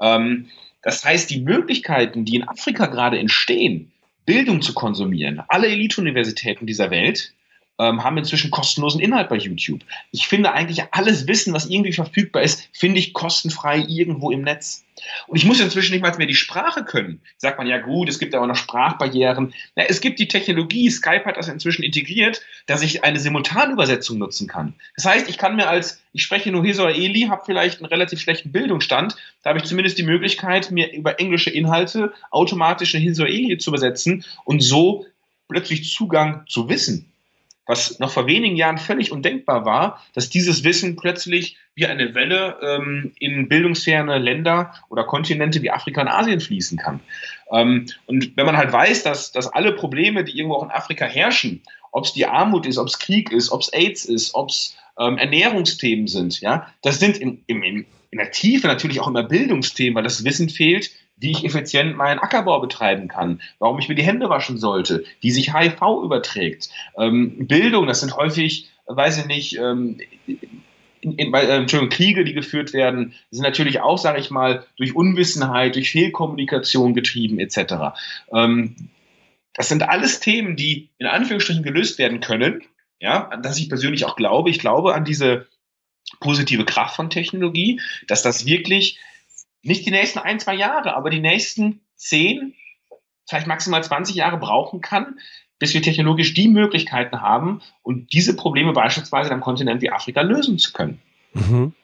[0.00, 0.50] Ähm,
[0.82, 3.92] das heißt, die Möglichkeiten, die in Afrika gerade entstehen,
[4.26, 7.34] Bildung zu konsumieren, alle Elite-Universitäten dieser Welt
[7.80, 9.80] ähm, haben inzwischen kostenlosen Inhalt bei YouTube.
[10.12, 14.84] Ich finde eigentlich alles Wissen, was irgendwie verfügbar ist, finde ich kostenfrei irgendwo im Netz.
[15.28, 17.22] Und ich muss inzwischen nicht mal mehr die Sprache können.
[17.38, 19.54] Sagt man ja gut, es gibt aber noch Sprachbarrieren.
[19.74, 24.46] Ja, es gibt die Technologie, Skype hat das inzwischen integriert, dass ich eine Simultanübersetzung nutzen
[24.46, 24.74] kann.
[24.96, 28.52] Das heißt, ich kann mir als, ich spreche nur Hisraeli, habe vielleicht einen relativ schlechten
[28.52, 33.70] Bildungsstand, da habe ich zumindest die Möglichkeit, mir über englische Inhalte automatisch in Hisraeli zu
[33.70, 35.06] übersetzen und so
[35.48, 37.09] plötzlich Zugang zu Wissen
[37.66, 42.56] was noch vor wenigen Jahren völlig undenkbar war, dass dieses Wissen plötzlich wie eine Welle
[42.62, 47.00] ähm, in bildungsferne Länder oder Kontinente wie Afrika und Asien fließen kann.
[47.52, 51.04] Ähm, und wenn man halt weiß, dass, dass alle Probleme, die irgendwo auch in Afrika
[51.04, 54.50] herrschen, ob es die Armut ist, ob es Krieg ist, ob es AIDS ist, ob
[54.50, 59.22] es ähm, Ernährungsthemen sind, ja, das sind im, im, in der Tiefe natürlich auch immer
[59.22, 63.94] Bildungsthemen, weil das Wissen fehlt, wie ich effizient meinen Ackerbau betreiben kann, warum ich mir
[63.94, 66.70] die Hände waschen sollte, wie sich HIV überträgt.
[66.98, 69.98] Ähm, Bildung, das sind häufig, weiß ich nicht, ähm,
[71.00, 74.94] in, in, äh, Entschuldigung, Kriege, die geführt werden, sind natürlich auch, sage ich mal, durch
[74.94, 77.96] Unwissenheit, durch Fehlkommunikation getrieben etc.
[78.32, 78.76] Ähm,
[79.54, 82.62] das sind alles Themen, die in Anführungsstrichen gelöst werden können.
[82.98, 84.50] Ja, an das ich persönlich auch glaube.
[84.50, 85.46] Ich glaube an diese
[86.20, 88.98] positive Kraft von Technologie, dass das wirklich
[89.62, 92.54] nicht die nächsten ein, zwei Jahre, aber die nächsten zehn,
[93.28, 95.18] vielleicht maximal 20 Jahre brauchen kann,
[95.58, 100.58] bis wir technologisch die Möglichkeiten haben und diese Probleme beispielsweise am Kontinent wie Afrika lösen
[100.58, 101.00] zu können.
[101.34, 101.74] Mhm.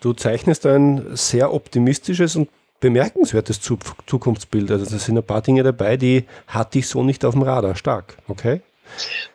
[0.00, 2.48] Du zeichnest ein sehr optimistisches und
[2.80, 4.70] bemerkenswertes Zukunftsbild.
[4.70, 7.74] Also da sind ein paar Dinge dabei, die hatte ich so nicht auf dem Radar.
[7.76, 8.60] Stark, okay?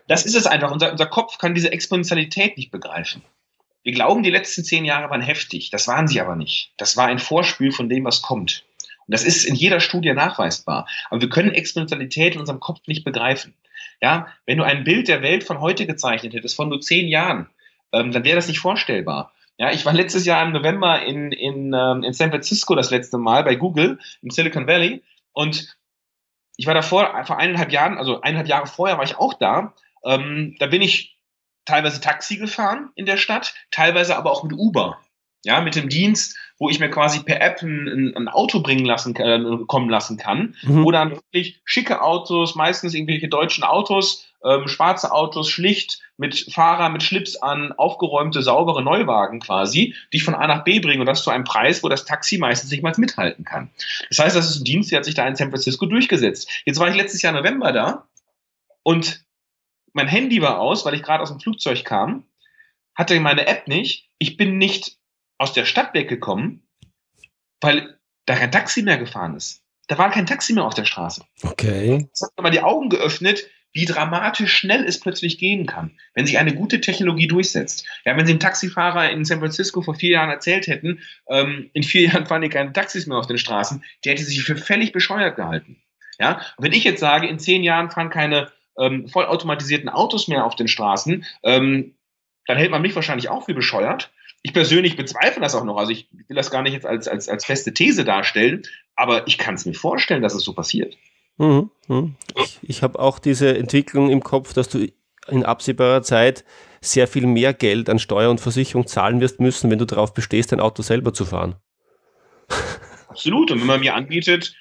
[0.07, 0.71] Das ist es einfach.
[0.71, 3.21] Unser, unser Kopf kann diese Exponentialität nicht begreifen.
[3.83, 5.69] Wir glauben, die letzten zehn Jahre waren heftig.
[5.71, 6.73] Das waren sie aber nicht.
[6.77, 8.63] Das war ein Vorspiel von dem, was kommt.
[9.07, 10.87] Und das ist in jeder Studie nachweisbar.
[11.09, 13.55] Aber wir können Exponentialität in unserem Kopf nicht begreifen.
[14.01, 17.49] Ja, wenn du ein Bild der Welt von heute gezeichnet hättest, von nur zehn Jahren,
[17.91, 19.33] ähm, dann wäre das nicht vorstellbar.
[19.57, 23.17] Ja, ich war letztes Jahr im November in, in, ähm, in San Francisco das letzte
[23.17, 25.77] Mal bei Google im Silicon Valley und
[26.57, 29.73] ich war davor, vor eineinhalb Jahren, also eineinhalb Jahre vorher war ich auch da.
[30.05, 31.17] Ähm, da bin ich
[31.71, 34.99] teilweise Taxi gefahren in der Stadt, teilweise aber auch mit Uber.
[35.43, 39.15] Ja, mit dem Dienst, wo ich mir quasi per App ein, ein Auto bringen lassen,
[39.15, 40.83] äh, kommen lassen kann, mhm.
[40.83, 46.89] wo dann wirklich schicke Autos, meistens irgendwelche deutschen Autos, ähm, schwarze Autos, schlicht, mit Fahrer,
[46.89, 51.07] mit Schlips an, aufgeräumte, saubere Neuwagen quasi, die ich von A nach B bringen und
[51.07, 53.71] das zu einem Preis, wo das Taxi meistens nicht mal mithalten kann.
[54.09, 56.47] Das heißt, das ist ein Dienst, der hat sich da in San Francisco durchgesetzt.
[56.65, 58.05] Jetzt war ich letztes Jahr November da
[58.83, 59.23] und
[59.93, 62.25] mein Handy war aus, weil ich gerade aus dem Flugzeug kam,
[62.95, 64.09] hatte meine App nicht.
[64.17, 64.97] Ich bin nicht
[65.37, 66.67] aus der Stadt weggekommen,
[67.61, 69.63] weil da kein Taxi mehr gefahren ist.
[69.87, 71.23] Da war kein Taxi mehr auf der Straße.
[71.43, 72.07] Okay.
[72.11, 76.25] Das hat mir mal die Augen geöffnet, wie dramatisch schnell es plötzlich gehen kann, wenn
[76.25, 77.85] sich eine gute Technologie durchsetzt.
[78.05, 80.99] Ja, wenn Sie einem Taxifahrer in San Francisco vor vier Jahren erzählt hätten,
[81.29, 84.43] ähm, in vier Jahren fahren hier keine Taxis mehr auf den Straßen, der hätte sich
[84.43, 85.81] für völlig bescheuert gehalten.
[86.19, 90.45] Ja, und wenn ich jetzt sage, in zehn Jahren fahren keine ähm, vollautomatisierten Autos mehr
[90.45, 91.95] auf den Straßen, ähm,
[92.47, 94.11] dann hält man mich wahrscheinlich auch für bescheuert.
[94.43, 95.77] Ich persönlich bezweifle das auch noch.
[95.77, 98.63] Also ich will das gar nicht jetzt als, als, als feste These darstellen,
[98.95, 100.97] aber ich kann es mir vorstellen, dass es so passiert.
[101.37, 102.15] Mhm, mhm.
[102.43, 104.87] Ich, ich habe auch diese Entwicklung im Kopf, dass du
[105.27, 106.43] in absehbarer Zeit
[106.81, 110.51] sehr viel mehr Geld an Steuer und Versicherung zahlen wirst müssen, wenn du darauf bestehst,
[110.51, 111.55] dein Auto selber zu fahren.
[113.07, 113.51] Absolut.
[113.51, 114.55] Und wenn man mir anbietet,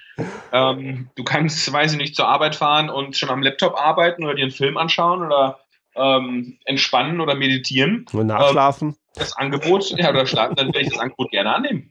[0.53, 4.35] ähm, du kannst, weiß ich nicht, zur Arbeit fahren und schon am Laptop arbeiten oder
[4.35, 5.61] dir einen Film anschauen oder
[5.97, 8.07] ähm, entspannen oder meditieren.
[8.13, 8.89] Und nachschlafen.
[8.89, 11.91] Ähm, das Angebot, ja, oder schlafen, dann werde ich das Angebot gerne annehmen.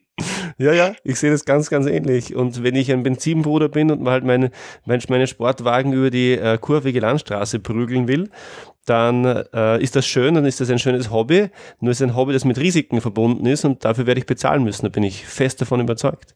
[0.57, 2.35] Ja, ja, ich sehe das ganz, ganz ähnlich.
[2.35, 4.51] Und wenn ich ein Benzinbruder bin und mal halt meine,
[4.85, 8.29] meine Sportwagen über die äh, kurvige Landstraße prügeln will,
[8.85, 11.49] dann äh, ist das schön, dann ist das ein schönes Hobby.
[11.79, 14.83] Nur ist ein Hobby, das mit Risiken verbunden ist und dafür werde ich bezahlen müssen.
[14.85, 16.35] Da bin ich fest davon überzeugt.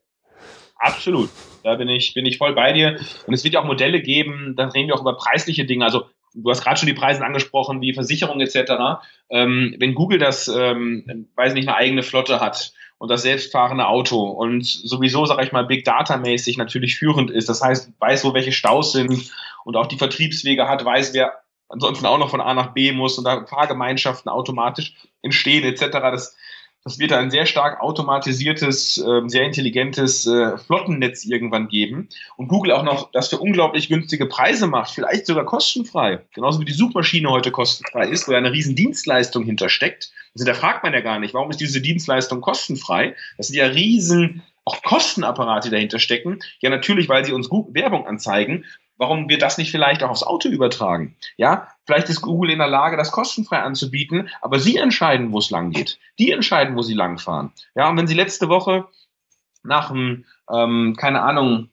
[0.83, 1.29] Absolut.
[1.63, 2.99] Da bin ich, bin ich voll bei dir.
[3.25, 5.85] Und es wird ja auch Modelle geben, da reden wir auch über preisliche Dinge.
[5.85, 9.01] Also du hast gerade schon die Preise angesprochen, wie Versicherung etc.
[9.29, 14.23] Ähm, wenn Google das, ähm, weiß nicht, eine eigene Flotte hat und das selbstfahrende Auto
[14.23, 18.33] und sowieso, sage ich mal, Big Data mäßig natürlich führend ist, das heißt, weiß, wo
[18.33, 19.31] welche Staus sind
[19.63, 21.31] und auch die Vertriebswege hat, weiß, wer
[21.69, 25.87] ansonsten auch noch von A nach B muss und da Fahrgemeinschaften automatisch entstehen etc.
[25.91, 26.35] Das,
[26.85, 32.09] das wird ein sehr stark automatisiertes, ähm, sehr intelligentes äh, Flottennetz irgendwann geben.
[32.35, 36.19] Und Google auch noch das für unglaublich günstige Preise macht, vielleicht sogar kostenfrei.
[36.33, 40.11] Genauso wie die Suchmaschine heute kostenfrei ist, wo ja eine riesen Dienstleistung hintersteckt.
[40.35, 43.15] Also da fragt man ja gar nicht, warum ist diese Dienstleistung kostenfrei?
[43.37, 46.39] Das sind ja riesen auch Kostenapparate, dahinter stecken.
[46.61, 48.65] Ja, natürlich, weil sie uns Werbung anzeigen,
[48.97, 51.15] Warum wir das nicht vielleicht auch aufs Auto übertragen?
[51.35, 55.49] Ja, vielleicht ist Google in der Lage, das kostenfrei anzubieten, aber Sie entscheiden, wo es
[55.49, 55.99] lang geht.
[56.19, 57.51] Die entscheiden, wo Sie langfahren.
[57.75, 58.87] Ja, und wenn Sie letzte Woche
[59.63, 61.69] nach einem, ähm, keine Ahnung,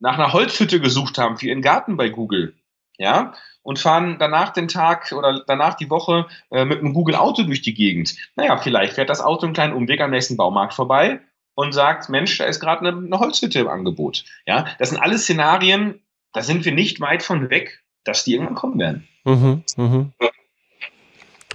[0.00, 2.54] nach einer Holzhütte gesucht haben für Ihren Garten bei Google,
[2.96, 7.42] ja, und fahren danach den Tag oder danach die Woche äh, mit einem Google Auto
[7.42, 8.14] durch die Gegend.
[8.36, 11.20] Naja, vielleicht fährt das Auto einen kleinen Umweg am nächsten Baumarkt vorbei
[11.54, 14.24] und sagt, Mensch, da ist gerade eine, eine Holzhütte im Angebot.
[14.46, 16.00] Ja, das sind alles Szenarien,
[16.34, 19.08] da sind wir nicht weit von weg, dass die irgendwann kommen werden.
[19.24, 20.12] Mhm, mhm.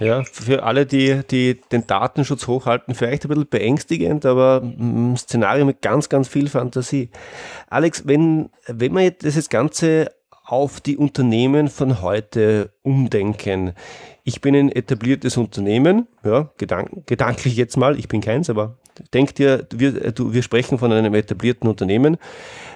[0.00, 5.66] Ja, für alle, die, die den Datenschutz hochhalten, vielleicht ein bisschen beängstigend, aber ein Szenario
[5.66, 7.10] mit ganz, ganz viel Fantasie.
[7.68, 10.10] Alex, wenn, wenn man das jetzt Ganze
[10.50, 13.74] auf die Unternehmen von heute umdenken.
[14.24, 18.76] Ich bin ein etabliertes Unternehmen, ja, gedank gedanklich jetzt mal, ich bin keins, aber
[19.12, 22.16] denk dir, wir, du, wir sprechen von einem etablierten Unternehmen.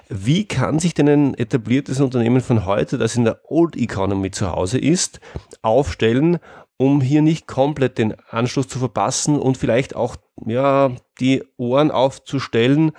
[0.09, 4.51] Wie kann sich denn ein etabliertes Unternehmen von heute, das in der Old Economy zu
[4.51, 5.21] Hause ist,
[5.63, 6.39] aufstellen,
[6.77, 12.93] um hier nicht komplett den Anschluss zu verpassen und vielleicht auch ja, die Ohren aufzustellen,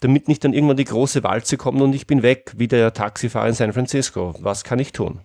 [0.00, 3.48] damit nicht dann irgendwann die große Walze kommt und ich bin weg, wie der Taxifahrer
[3.48, 4.34] in San Francisco.
[4.38, 5.20] Was kann ich tun?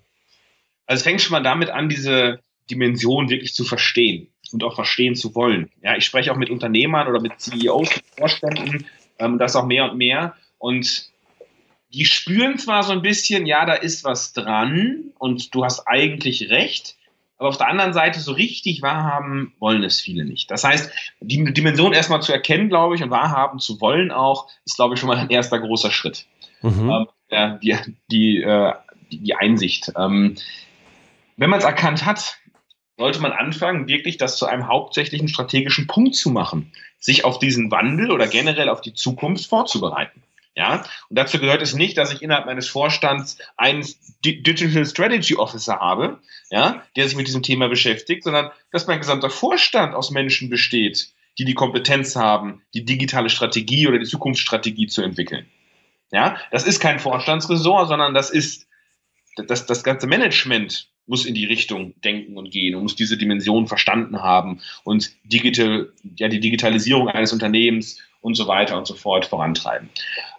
[0.86, 5.16] Also es fängt schon mal damit an, diese Dimension wirklich zu verstehen und auch verstehen
[5.16, 5.70] zu wollen.
[5.82, 8.86] Ja, ich spreche auch mit Unternehmern oder mit CEOs, mit Vorständen,
[9.20, 10.36] ähm, das auch mehr und mehr.
[10.58, 11.10] Und
[11.94, 16.50] die spüren zwar so ein bisschen, ja, da ist was dran und du hast eigentlich
[16.50, 16.96] recht,
[17.40, 20.52] aber auf der anderen Seite so richtig wahrhaben wollen es viele nicht.
[20.52, 24.76] Das heißt, die Dimension erstmal zu erkennen, glaube ich, und wahrhaben zu wollen auch, ist,
[24.76, 26.26] glaube ich, schon mal ein erster großer Schritt.
[26.62, 26.90] Mhm.
[26.90, 27.78] Ähm, ja, die,
[28.12, 28.74] die, äh,
[29.12, 29.94] die, Einsicht.
[29.98, 30.36] Ähm,
[31.38, 32.38] wenn man es erkannt hat,
[33.00, 37.72] sollte man anfangen, wirklich das zu einem hauptsächlichen strategischen Punkt zu machen, sich auf diesen
[37.72, 40.22] Wandel oder generell auf die Zukunft vorzubereiten.
[40.54, 43.88] Ja, und dazu gehört es nicht, dass ich innerhalb meines Vorstands einen
[44.26, 46.20] Digital Strategy Officer habe,
[46.52, 51.14] ja, der sich mit diesem Thema beschäftigt, sondern dass mein gesamter Vorstand aus Menschen besteht,
[51.38, 55.46] die die Kompetenz haben, die digitale Strategie oder die Zukunftsstrategie zu entwickeln.
[56.12, 58.68] Ja, das ist kein Vorstandsressort, sondern das ist
[59.38, 63.68] das, das ganze Management muss in die Richtung denken und gehen und muss diese Dimension
[63.68, 69.26] verstanden haben und digital, ja, die Digitalisierung eines Unternehmens und so weiter und so fort
[69.26, 69.90] vorantreiben.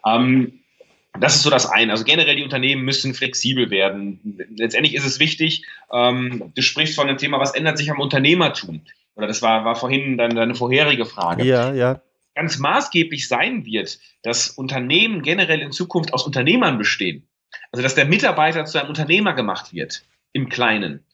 [0.06, 0.60] Ähm,
[1.18, 1.90] das ist so das eine.
[1.90, 4.46] Also generell die Unternehmen müssen flexibel werden.
[4.56, 8.82] Letztendlich ist es wichtig, ähm, du sprichst von dem Thema, was ändert sich am Unternehmertum?
[9.16, 11.44] Oder das war, war vorhin deine, deine vorherige Frage.
[11.44, 12.00] Ja, ja.
[12.36, 17.26] Ganz maßgeblich sein wird, dass Unternehmen generell in Zukunft aus Unternehmern bestehen.
[17.72, 21.04] Also dass der Mitarbeiter zu einem Unternehmer gemacht wird im Kleinen.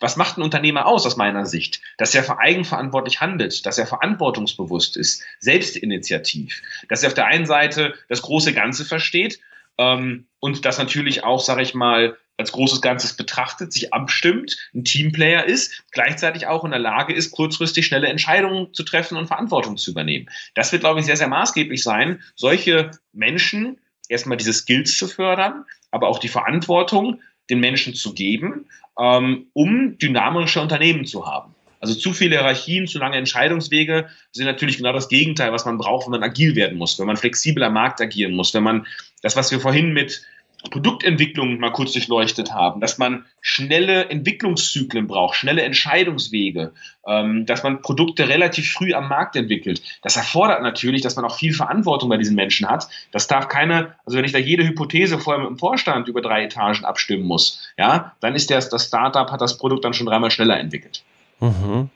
[0.00, 1.80] Was macht ein Unternehmer aus, aus meiner Sicht?
[1.96, 7.94] Dass er eigenverantwortlich handelt, dass er verantwortungsbewusst ist, selbstinitiativ, dass er auf der einen Seite
[8.08, 9.40] das große Ganze versteht
[9.76, 14.84] ähm, und das natürlich auch, sage ich mal, als großes Ganzes betrachtet, sich abstimmt, ein
[14.84, 19.76] Teamplayer ist, gleichzeitig auch in der Lage ist, kurzfristig schnelle Entscheidungen zu treffen und Verantwortung
[19.76, 20.30] zu übernehmen.
[20.54, 25.64] Das wird, glaube ich, sehr, sehr maßgeblich sein, solche Menschen erstmal diese Skills zu fördern,
[25.90, 28.66] aber auch die Verantwortung den Menschen zu geben,
[28.98, 31.54] ähm, um dynamische Unternehmen zu haben.
[31.80, 36.06] Also zu viele Hierarchien, zu lange Entscheidungswege sind natürlich genau das Gegenteil, was man braucht,
[36.06, 38.86] wenn man agil werden muss, wenn man flexibel am Markt agieren muss, wenn man
[39.22, 40.22] das, was wir vorhin mit
[40.70, 46.72] Produktentwicklung mal kurz durchleuchtet haben, dass man schnelle Entwicklungszyklen braucht, schnelle Entscheidungswege,
[47.06, 49.82] ähm, dass man Produkte relativ früh am Markt entwickelt.
[50.02, 52.88] Das erfordert natürlich, dass man auch viel Verantwortung bei diesen Menschen hat.
[53.12, 56.44] Das darf keine, also wenn ich da jede Hypothese vorher mit dem Vorstand über drei
[56.44, 60.32] Etagen abstimmen muss, ja, dann ist der, das Startup hat das Produkt dann schon dreimal
[60.32, 61.04] schneller entwickelt.
[61.40, 61.88] Mhm.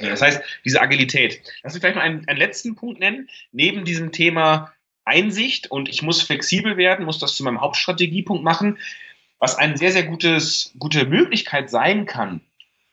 [0.00, 1.40] Das heißt, diese Agilität.
[1.62, 3.28] Lass mich vielleicht noch einen, einen letzten Punkt nennen.
[3.50, 4.72] Neben diesem Thema
[5.06, 8.78] Einsicht und ich muss flexibel werden, muss das zu meinem Hauptstrategiepunkt machen,
[9.38, 12.40] was eine sehr, sehr gutes, gute Möglichkeit sein kann,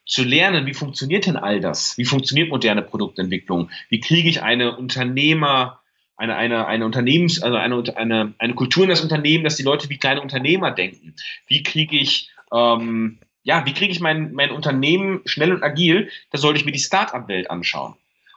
[0.06, 1.96] zu lernen, wie funktioniert denn all das?
[1.96, 3.70] Wie funktioniert moderne Produktentwicklung?
[3.88, 5.80] Wie kriege ich eine Unternehmer,
[6.16, 9.88] eine, eine, eine Unternehmens, also eine, eine, eine Kultur in das Unternehmen, dass die Leute
[9.88, 11.14] wie kleine Unternehmer denken?
[11.46, 16.10] Wie kriege ich, ähm, ja, wie kriege ich mein, mein Unternehmen schnell und agil?
[16.30, 17.94] Da sollte ich mir die Start-up-Welt anschauen.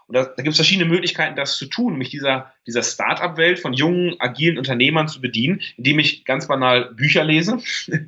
[0.07, 3.73] Und da, da gibt es verschiedene Möglichkeiten, das zu tun, mich dieser, dieser Start-up-Welt von
[3.73, 7.59] jungen, agilen Unternehmern zu bedienen, indem ich ganz banal Bücher lese.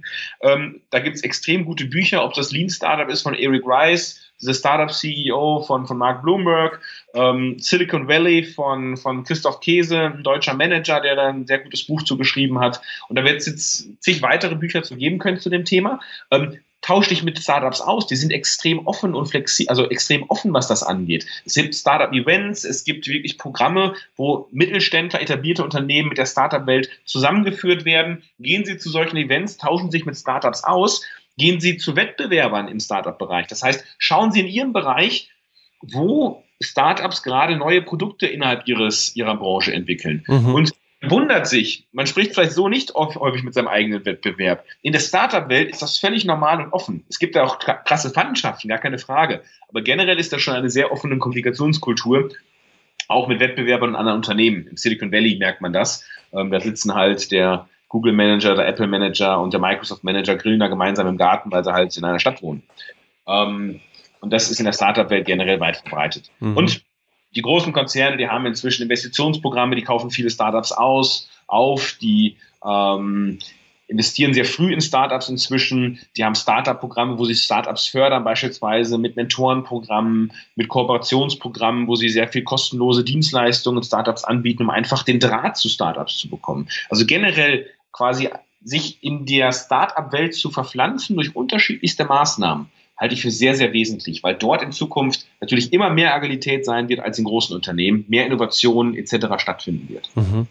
[0.42, 4.22] ähm, da gibt es extrem gute Bücher, ob das Lean Startup ist von Eric Rice,
[4.42, 6.80] dieser Startup-CEO von, von Mark Bloomberg,
[7.14, 11.86] ähm, Silicon Valley von, von Christoph Käse, ein deutscher Manager, der da ein sehr gutes
[11.86, 12.82] Buch zugeschrieben hat.
[13.10, 16.00] Und da wird es jetzt zig weitere Bücher zu geben können zu dem Thema.
[16.32, 18.08] Ähm, tausch dich mit Startups aus.
[18.08, 21.26] Die sind extrem offen und flexibel, also extrem offen, was das angeht.
[21.46, 27.86] Es gibt Startup-Events, es gibt wirklich Programme, wo Mittelständler, etablierte Unternehmen mit der Startup-Welt zusammengeführt
[27.86, 28.24] werden.
[28.40, 31.04] Gehen Sie zu solchen Events, tauschen sich mit Startups aus,
[31.38, 33.48] gehen Sie zu Wettbewerbern im Startup-Bereich.
[33.48, 35.30] Das heißt, schauen Sie in Ihrem Bereich,
[35.82, 40.24] wo Startups gerade neue Produkte innerhalb ihres, ihrer Branche entwickeln.
[40.28, 40.54] Mhm.
[40.54, 44.66] Und wundert sich, man spricht vielleicht so nicht häufig mit seinem eigenen Wettbewerb.
[44.82, 47.06] In der Startup-Welt ist das völlig normal und offen.
[47.10, 49.42] Es gibt da auch krasse Feindschaften, gar keine Frage.
[49.70, 52.30] Aber generell ist das schon eine sehr offene Kommunikationskultur,
[53.08, 54.68] auch mit Wettbewerbern und anderen Unternehmen.
[54.68, 56.06] Im Silicon Valley merkt man das.
[56.34, 60.60] Ähm, da sitzen halt der Google Manager, der Apple Manager und der Microsoft Manager grillen
[60.60, 62.62] da gemeinsam im Garten, weil sie halt in einer Stadt wohnen.
[63.26, 63.80] Ähm,
[64.22, 66.30] und das ist in der Startup-Welt generell weit verbreitet.
[66.40, 66.58] Mhm.
[66.58, 66.84] Und
[67.36, 73.40] die großen Konzerne, die haben inzwischen Investitionsprogramme, die kaufen viele Startups aus, auf, die, ähm,
[73.90, 76.00] investieren sehr früh in Startups inzwischen.
[76.16, 82.28] Die haben Startup-Programme, wo sie Startups fördern, beispielsweise mit Mentorenprogrammen, mit Kooperationsprogrammen, wo sie sehr
[82.28, 86.70] viel kostenlose Dienstleistungen Startups anbieten, um einfach den Draht zu Startups zu bekommen.
[86.90, 88.30] Also generell quasi
[88.64, 94.24] sich in der Startup-Welt zu verpflanzen durch unterschiedlichste Maßnahmen halte ich für sehr, sehr wesentlich,
[94.24, 98.26] weil dort in Zukunft natürlich immer mehr Agilität sein wird als in großen Unternehmen, mehr
[98.26, 99.28] Innovation etc.
[99.38, 100.10] stattfinden wird.
[100.16, 100.48] Mhm.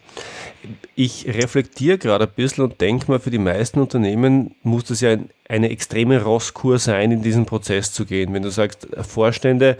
[0.95, 5.17] Ich reflektiere gerade ein bisschen und denke mal, für die meisten Unternehmen muss das ja
[5.47, 8.33] eine extreme Rosskur sein, in diesen Prozess zu gehen.
[8.33, 9.77] Wenn du sagst, Vorstände,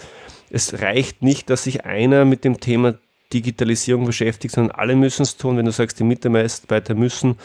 [0.51, 2.95] es reicht nicht, dass sich einer mit dem Thema
[3.33, 5.57] Digitalisierung beschäftigt, sondern alle müssen es tun.
[5.57, 7.35] Wenn du sagst, die Mitarbeiter müssen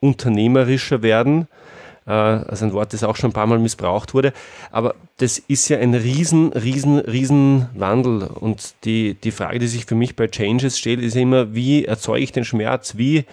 [0.00, 1.67] unternehmerischer werden, äh,
[2.12, 4.32] also ein Wort, das auch schon ein paar Mal missbraucht wurde.
[4.70, 8.22] Aber das ist ja ein riesen, riesen, riesen Wandel.
[8.22, 12.24] Und die, die Frage, die sich für mich bei Changes stellt, ist immer, wie erzeuge
[12.24, 12.96] ich den Schmerz?
[12.96, 13.24] Wie,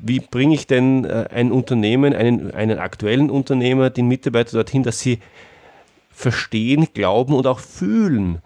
[0.00, 5.00] wie bringe ich denn äh, ein Unternehmen, einen, einen aktuellen Unternehmer, den Mitarbeiter dorthin, dass
[5.00, 5.18] sie
[6.10, 8.40] verstehen, glauben und auch fühlen,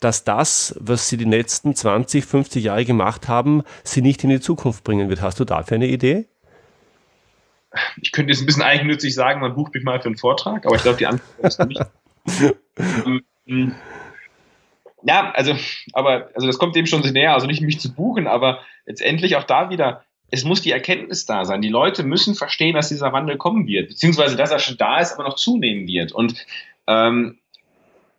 [0.00, 4.40] dass das, was sie die letzten 20, 50 Jahre gemacht haben, sie nicht in die
[4.40, 5.22] Zukunft bringen wird.
[5.22, 6.26] Hast du dafür eine Idee?
[8.00, 10.76] Ich könnte jetzt ein bisschen eigennützig sagen, man bucht mich mal für einen Vortrag, aber
[10.76, 11.80] ich glaube, die Antwort ist nicht.
[13.46, 13.74] Ähm,
[15.02, 15.56] ja, also,
[15.92, 19.36] aber, also das kommt dem schon sehr näher, also nicht mich zu buchen, aber letztendlich
[19.36, 21.62] auch da wieder, es muss die Erkenntnis da sein.
[21.62, 25.14] Die Leute müssen verstehen, dass dieser Wandel kommen wird, beziehungsweise dass er schon da ist,
[25.14, 26.12] aber noch zunehmen wird.
[26.12, 26.46] Und
[26.86, 27.38] ähm,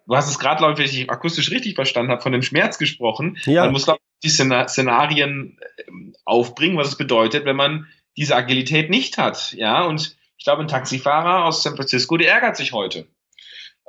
[0.08, 3.38] du hast es gerade, glaube ich akustisch richtig verstanden habe, von dem Schmerz gesprochen.
[3.46, 3.64] Ja.
[3.64, 7.88] Man muss, glaube ich, die Szenarien ähm, aufbringen, was es bedeutet, wenn man
[8.22, 9.54] diese Agilität nicht hat.
[9.54, 13.08] Ja, und ich glaube, ein Taxifahrer aus San Francisco, der ärgert sich heute.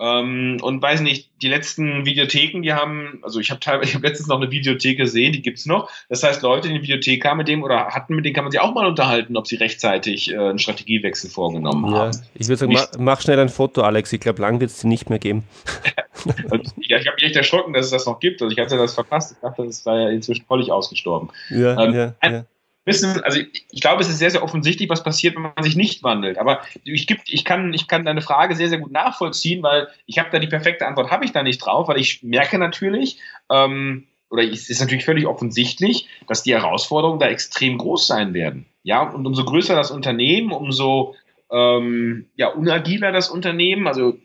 [0.01, 4.07] Ähm, und weiß nicht, die letzten Videotheken, die haben, also ich habe teilweise, ich habe
[4.07, 5.91] letztens noch eine Videothek gesehen, die gibt's noch.
[6.09, 8.51] Das heißt, Leute, die eine Videothek haben mit dem oder hatten, mit denen kann man
[8.51, 11.99] sich auch mal unterhalten, ob sie rechtzeitig äh, einen Strategiewechsel vorgenommen ja.
[11.99, 12.19] haben.
[12.35, 14.13] Ich würde sagen, mach, mach, schnell ein Foto, Alex.
[14.13, 15.45] Ich glaube, lang wird es nicht mehr geben.
[16.79, 18.41] ja, ich habe mich echt erschrocken, dass es das noch gibt.
[18.41, 19.33] Also ich hatte das verpasst.
[19.33, 21.29] Ich dachte, das war ja inzwischen völlig ausgestorben.
[21.51, 22.45] Ja, ähm, ja, ja
[22.85, 25.77] wissen, also ich, ich, glaube, es ist sehr, sehr offensichtlich, was passiert, wenn man sich
[25.77, 26.39] nicht wandelt.
[26.39, 30.19] Aber ich, gibt, ich, kann, ich kann deine Frage sehr, sehr gut nachvollziehen, weil ich
[30.19, 33.19] habe da die perfekte Antwort, habe ich da nicht drauf, weil ich merke natürlich,
[33.51, 38.67] ähm, oder es ist natürlich völlig offensichtlich, dass die Herausforderungen da extrem groß sein werden.
[38.83, 41.15] Ja, und umso größer das Unternehmen, umso
[41.51, 43.87] ähm, ja, unagiler das Unternehmen.
[43.87, 44.19] Also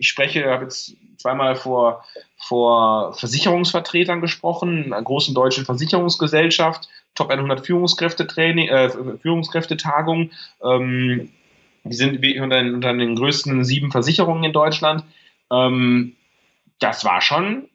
[0.00, 2.04] ich spreche, habe jetzt zweimal vor,
[2.38, 10.30] vor Versicherungsvertretern gesprochen, einer großen deutschen Versicherungsgesellschaft, Top 100 Führungskräftetraining, äh, Führungskräftetagung.
[10.64, 11.30] Ähm,
[11.84, 15.04] die sind unter, unter den größten sieben Versicherungen in Deutschland.
[15.52, 16.16] Ähm,
[16.78, 17.68] das war schon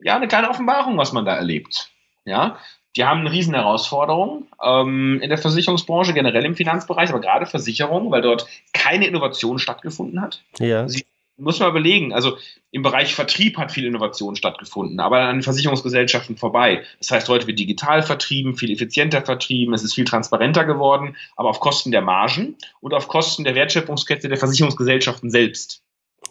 [0.00, 1.90] ja eine kleine Offenbarung, was man da erlebt.
[2.24, 2.58] Ja,
[2.94, 8.12] die haben eine riesen Herausforderung ähm, in der Versicherungsbranche, generell im Finanzbereich, aber gerade Versicherungen,
[8.12, 10.42] weil dort keine Innovation stattgefunden hat.
[10.60, 10.88] Ja.
[10.88, 11.04] Sie
[11.38, 12.12] muss man überlegen.
[12.12, 12.36] Also
[12.70, 16.84] im Bereich Vertrieb hat viel Innovation stattgefunden, aber an Versicherungsgesellschaften vorbei.
[16.98, 21.48] Das heißt, heute wird digital vertrieben, viel effizienter vertrieben, es ist viel transparenter geworden, aber
[21.48, 25.82] auf Kosten der Margen und auf Kosten der Wertschöpfungskette der Versicherungsgesellschaften selbst.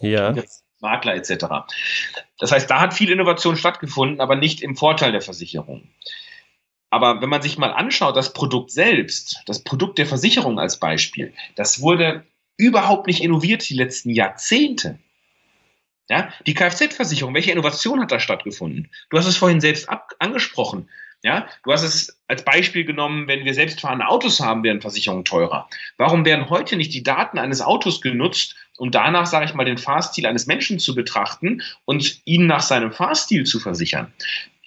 [0.02, 0.36] Ja.
[0.80, 1.46] Makler etc.
[2.38, 5.90] Das heißt, da hat viel Innovation stattgefunden, aber nicht im Vorteil der Versicherung.
[6.90, 11.34] Aber wenn man sich mal anschaut, das Produkt selbst, das Produkt der Versicherung als Beispiel,
[11.56, 12.24] das wurde
[12.58, 15.00] überhaupt nicht innoviert die letzten Jahrzehnte.
[16.10, 18.90] Ja, die Kfz-Versicherung, welche Innovation hat da stattgefunden?
[19.10, 19.90] Du hast es vorhin selbst
[20.20, 20.90] angesprochen.
[21.24, 25.68] Ja, du hast es als Beispiel genommen, wenn wir selbstfahrende Autos haben, werden Versicherungen teurer.
[25.98, 29.80] Warum werden heute nicht die Daten eines Autos genutzt, um danach, sage ich mal, den
[29.80, 34.14] Fahrstil eines Menschen zu betrachten und ihn nach seinem Fahrstil zu versichern?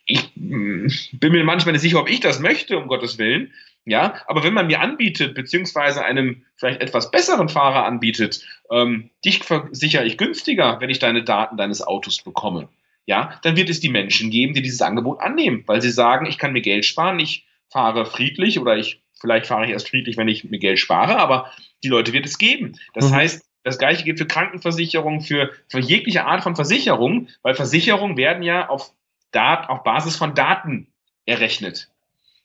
[0.06, 3.52] Ich mm, bin mir manchmal nicht sicher, ob ich das möchte, um Gottes Willen.
[3.86, 9.42] Ja, aber wenn man mir anbietet, beziehungsweise einem vielleicht etwas besseren Fahrer anbietet, ähm, dich
[9.42, 12.68] versichere ich günstiger, wenn ich deine Daten deines Autos bekomme.
[13.06, 16.38] Ja, dann wird es die Menschen geben, die dieses Angebot annehmen, weil sie sagen, ich
[16.38, 20.28] kann mir Geld sparen, ich fahre friedlich oder ich, vielleicht fahre ich erst friedlich, wenn
[20.28, 21.50] ich mir Geld spare, aber
[21.82, 22.78] die Leute wird es geben.
[22.94, 23.14] Das mhm.
[23.14, 28.42] heißt, das gleiche gilt für Krankenversicherung, für, für jegliche Art von Versicherung, weil Versicherungen werden
[28.42, 28.92] ja auf,
[29.32, 30.88] Dat, auf Basis von Daten
[31.24, 31.88] errechnet.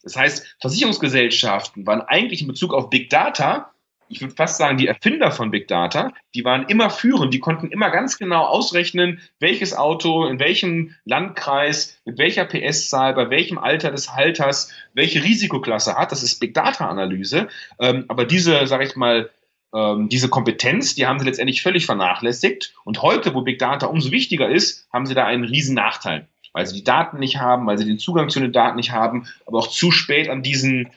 [0.05, 3.71] Das heißt, Versicherungsgesellschaften waren eigentlich in Bezug auf Big Data,
[4.07, 7.71] ich würde fast sagen, die Erfinder von Big Data, die waren immer führend, die konnten
[7.71, 13.89] immer ganz genau ausrechnen, welches Auto in welchem Landkreis, mit welcher PS-Zahl, bei welchem Alter
[13.89, 16.11] des Halters, welche Risikoklasse hat.
[16.11, 17.47] Das ist Big Data-Analyse.
[17.80, 19.32] Ähm, aber diese, sage ich mal,
[19.73, 22.75] ähm, diese Kompetenz, die haben sie letztendlich völlig vernachlässigt.
[22.84, 26.66] Und heute, wo Big Data umso wichtiger ist, haben sie da einen riesen Nachteil weil
[26.66, 29.60] sie die Daten nicht haben, weil sie den Zugang zu den Daten nicht haben, aber
[29.60, 30.89] auch zu spät an diesen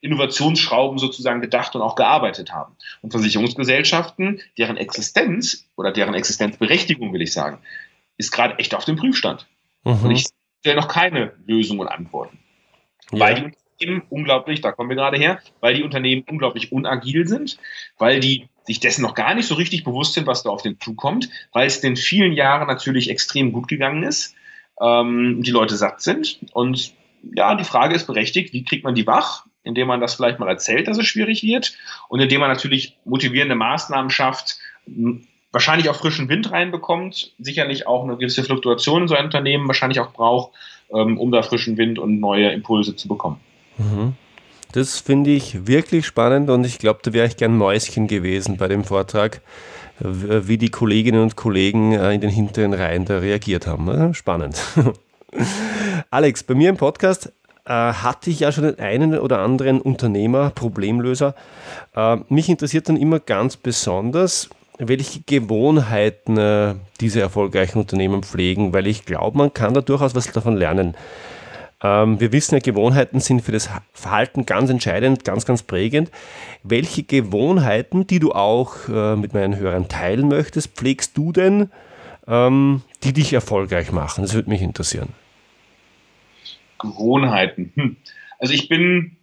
[0.00, 2.74] Innovationsschrauben sozusagen gedacht und auch gearbeitet haben.
[3.00, 7.58] Und Versicherungsgesellschaften, deren Existenz oder deren Existenzberechtigung, will ich sagen,
[8.16, 9.46] ist gerade echt auf dem Prüfstand.
[9.84, 10.06] Mhm.
[10.06, 10.26] Und ich
[10.64, 12.40] sehe noch keine Lösung und Antworten.
[13.12, 13.20] Ja.
[13.20, 17.58] Weil die Unternehmen unglaublich, da kommen wir gerade her, weil die Unternehmen unglaublich unagil sind,
[17.96, 20.80] weil die sich dessen noch gar nicht so richtig bewusst sind, was da auf den
[20.80, 24.34] zukommt, weil es in vielen Jahren natürlich extrem gut gegangen ist,
[24.80, 26.40] ähm, die Leute satt sind.
[26.52, 26.92] Und
[27.34, 29.46] ja, die Frage ist berechtigt, wie kriegt man die wach?
[29.62, 31.74] Indem man das vielleicht mal erzählt, dass es schwierig wird
[32.08, 34.56] und indem man natürlich motivierende Maßnahmen schafft,
[35.52, 40.00] wahrscheinlich auch frischen Wind reinbekommt, sicherlich auch eine gewisse Fluktuation in so ein Unternehmen wahrscheinlich
[40.00, 40.52] auch braucht,
[40.92, 43.40] ähm, um da frischen Wind und neue Impulse zu bekommen.
[43.76, 44.14] Mhm.
[44.72, 48.68] Das finde ich wirklich spannend und ich glaube, da wäre ich gern Mäuschen gewesen bei
[48.68, 49.40] dem Vortrag,
[49.98, 54.14] wie die Kolleginnen und Kollegen äh, in den hinteren Reihen da reagiert haben.
[54.14, 54.62] Spannend.
[56.10, 57.32] Alex, bei mir im Podcast
[57.66, 61.34] äh, hatte ich ja schon den einen oder anderen Unternehmer, Problemlöser.
[61.94, 64.48] Äh, mich interessiert dann immer ganz besonders,
[64.78, 70.56] welche Gewohnheiten diese erfolgreichen Unternehmen pflegen, weil ich glaube, man kann da durchaus was davon
[70.56, 70.94] lernen.
[71.82, 76.10] Ähm, wir wissen ja, Gewohnheiten sind für das Verhalten ganz entscheidend, ganz, ganz prägend.
[76.62, 81.70] Welche Gewohnheiten, die du auch äh, mit meinen Hörern teilen möchtest, pflegst du denn,
[82.26, 84.22] ähm, die dich erfolgreich machen?
[84.22, 85.08] Das würde mich interessieren.
[86.78, 87.72] Gewohnheiten.
[87.76, 87.96] Hm.
[88.38, 89.16] Also ich bin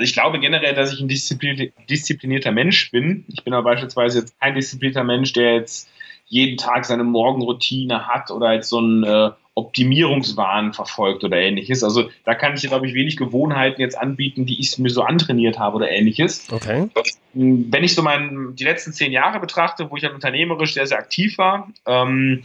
[0.00, 3.26] also ich glaube generell, dass ich ein disziplinierter Mensch bin.
[3.28, 5.90] Ich bin aber beispielsweise jetzt kein disziplinierter Mensch, der jetzt
[6.26, 9.30] jeden Tag seine Morgenroutine hat oder jetzt so ein äh,
[9.60, 11.84] Optimierungswahn verfolgt oder ähnliches.
[11.84, 15.58] Also da kann ich, glaube ich, wenig Gewohnheiten jetzt anbieten, die ich mir so antrainiert
[15.58, 16.48] habe oder ähnliches.
[16.50, 16.88] Okay.
[17.32, 20.98] Wenn ich so mein, die letzten zehn Jahre betrachte, wo ich ja unternehmerisch sehr, sehr
[20.98, 22.42] aktiv war, ähm,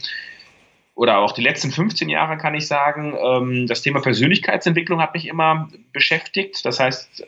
[0.96, 5.26] oder auch die letzten 15 Jahre kann ich sagen, ähm, das Thema Persönlichkeitsentwicklung hat mich
[5.26, 6.64] immer beschäftigt.
[6.64, 7.26] Das heißt,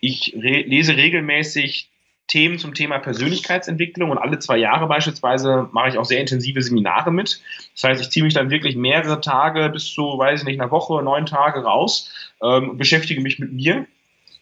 [0.00, 1.89] ich re lese regelmäßig
[2.30, 7.10] Themen zum Thema Persönlichkeitsentwicklung und alle zwei Jahre beispielsweise mache ich auch sehr intensive Seminare
[7.10, 7.42] mit.
[7.74, 10.70] Das heißt, ich ziehe mich dann wirklich mehrere Tage bis zu, weiß ich nicht, einer
[10.70, 13.84] Woche, neun Tage raus, ähm, beschäftige mich mit mir,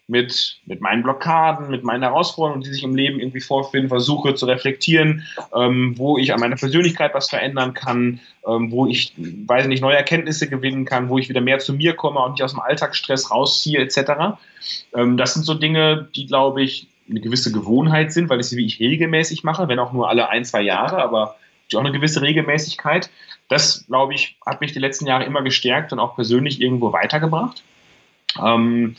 [0.05, 4.45] mit, mit meinen Blockaden, mit meinen Herausforderungen, die sich im Leben irgendwie vorfinden, versuche zu
[4.45, 5.25] reflektieren,
[5.55, 9.97] ähm, wo ich an meiner Persönlichkeit was verändern kann, ähm, wo ich, weiß nicht, neue
[9.97, 13.31] Erkenntnisse gewinnen kann, wo ich wieder mehr zu mir komme und nicht aus dem Alltagsstress
[13.31, 14.37] rausziehe, etc.
[14.95, 18.57] Ähm, das sind so Dinge, die, glaube ich, eine gewisse Gewohnheit sind, weil ich sie
[18.57, 21.35] wie ich regelmäßig mache, wenn auch nur alle ein, zwei Jahre, aber
[21.75, 23.09] auch eine gewisse Regelmäßigkeit.
[23.47, 27.63] Das, glaube ich, hat mich die letzten Jahre immer gestärkt und auch persönlich irgendwo weitergebracht.
[28.43, 28.95] Ähm,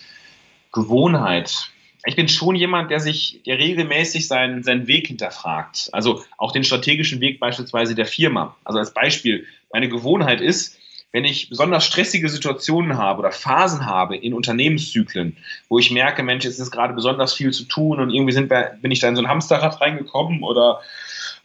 [0.73, 1.71] Gewohnheit.
[2.05, 5.91] Ich bin schon jemand, der sich, der regelmäßig seinen, seinen Weg hinterfragt.
[5.93, 8.57] Also auch den strategischen Weg beispielsweise der Firma.
[8.65, 10.79] Also als Beispiel, meine Gewohnheit ist,
[11.13, 15.37] wenn ich besonders stressige Situationen habe oder Phasen habe in Unternehmenszyklen,
[15.69, 18.91] wo ich merke, Mensch, es ist gerade besonders viel zu tun und irgendwie sind, bin
[18.91, 20.81] ich da in so ein Hamsterrad reingekommen oder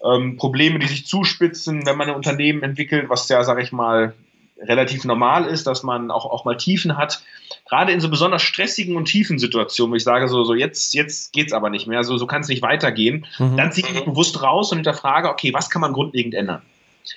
[0.03, 4.13] ähm, Probleme, die sich zuspitzen, wenn man ein Unternehmen entwickelt, was ja, sage ich mal,
[4.57, 7.21] relativ normal ist, dass man auch, auch mal Tiefen hat.
[7.67, 11.33] Gerade in so besonders stressigen und tiefen Situationen, wo ich sage, so, so jetzt, jetzt
[11.33, 13.57] geht's aber nicht mehr, so, so kann es nicht weitergehen, mhm.
[13.57, 16.61] dann ziehe ich mich bewusst raus und hinterfrage, okay, was kann man grundlegend ändern?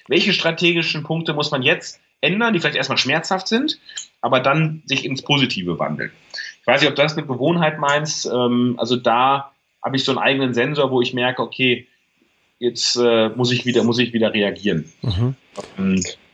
[0.09, 3.79] Welche strategischen Punkte muss man jetzt ändern, die vielleicht erstmal schmerzhaft sind,
[4.21, 6.11] aber dann sich ins Positive wandeln.
[6.61, 8.27] Ich weiß nicht, ob du das mit Gewohnheit meinst.
[8.27, 9.53] Ähm, also da
[9.83, 11.87] habe ich so einen eigenen Sensor, wo ich merke, okay,
[12.59, 14.93] jetzt äh, muss ich wieder, muss ich wieder reagieren.
[15.03, 15.35] Mhm.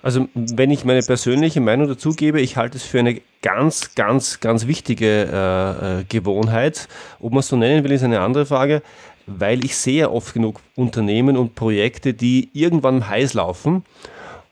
[0.03, 4.41] Also wenn ich meine persönliche Meinung dazu gebe, ich halte es für eine ganz, ganz,
[4.41, 6.89] ganz wichtige äh, äh Gewohnheit.
[7.21, 8.83] Ob man es so nennen will, ist eine andere Frage,
[9.27, 13.85] weil ich sehe oft genug Unternehmen und Projekte, die irgendwann heiß laufen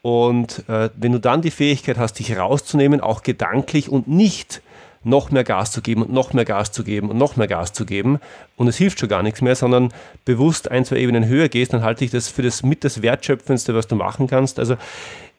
[0.03, 4.61] und äh, wenn du dann die Fähigkeit hast, dich rauszunehmen, auch gedanklich und nicht
[5.05, 7.72] noch mehr Gas zu geben und noch mehr Gas zu geben und noch mehr Gas
[7.72, 8.20] zu geben
[8.57, 9.92] und es hilft schon gar nichts mehr, sondern
[10.24, 13.74] bewusst ein, zwei Ebenen höher gehst, dann halte ich das für das mit das Wertschöpfendste,
[13.74, 14.59] was du machen kannst.
[14.59, 14.76] Also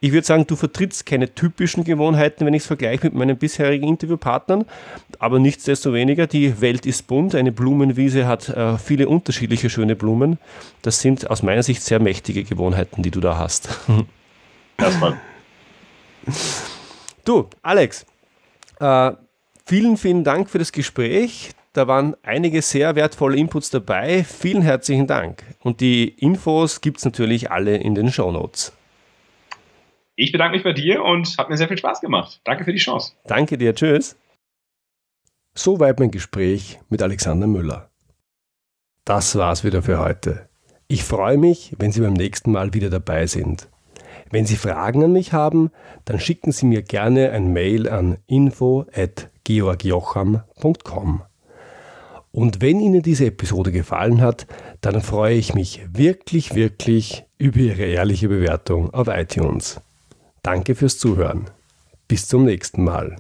[0.02, 3.88] ich würde sagen, du vertrittst keine typischen Gewohnheiten, wenn ich es vergleiche mit meinen bisherigen
[3.88, 4.66] Interviewpartnern,
[5.18, 10.40] aber nichtsdestoweniger, die Welt ist bunt, eine Blumenwiese hat äh, viele unterschiedliche schöne Blumen.
[10.82, 13.70] Das sind aus meiner Sicht sehr mächtige Gewohnheiten, die du da hast.
[14.78, 15.20] Erstmal.
[17.26, 18.06] Du, Alex,
[18.80, 19.12] äh,
[19.66, 21.52] vielen, vielen Dank für das Gespräch.
[21.74, 24.24] Da waren einige sehr wertvolle Inputs dabei.
[24.24, 25.44] Vielen herzlichen Dank.
[25.62, 28.74] Und die Infos gibt es natürlich alle in den Show Notes.
[30.16, 32.42] Ich bedanke mich bei dir und hat mir sehr viel Spaß gemacht.
[32.44, 33.14] Danke für die Chance.
[33.26, 33.74] Danke dir.
[33.74, 34.16] Tschüss.
[35.56, 37.90] Soweit mein Gespräch mit Alexander Müller.
[39.06, 40.50] Das war's wieder für heute.
[40.88, 43.68] Ich freue mich, wenn Sie beim nächsten Mal wieder dabei sind.
[44.34, 45.70] Wenn Sie Fragen an mich haben,
[46.06, 51.22] dann schicken Sie mir gerne ein Mail an info@georgjocham.com.
[52.32, 54.48] Und wenn Ihnen diese Episode gefallen hat,
[54.82, 59.80] dann freue ich mich wirklich, wirklich über Ihre ehrliche Bewertung auf iTunes.
[60.42, 61.52] Danke fürs Zuhören.
[62.08, 63.18] Bis zum nächsten Mal.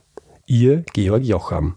[0.47, 1.76] Ihr Georg Jocham.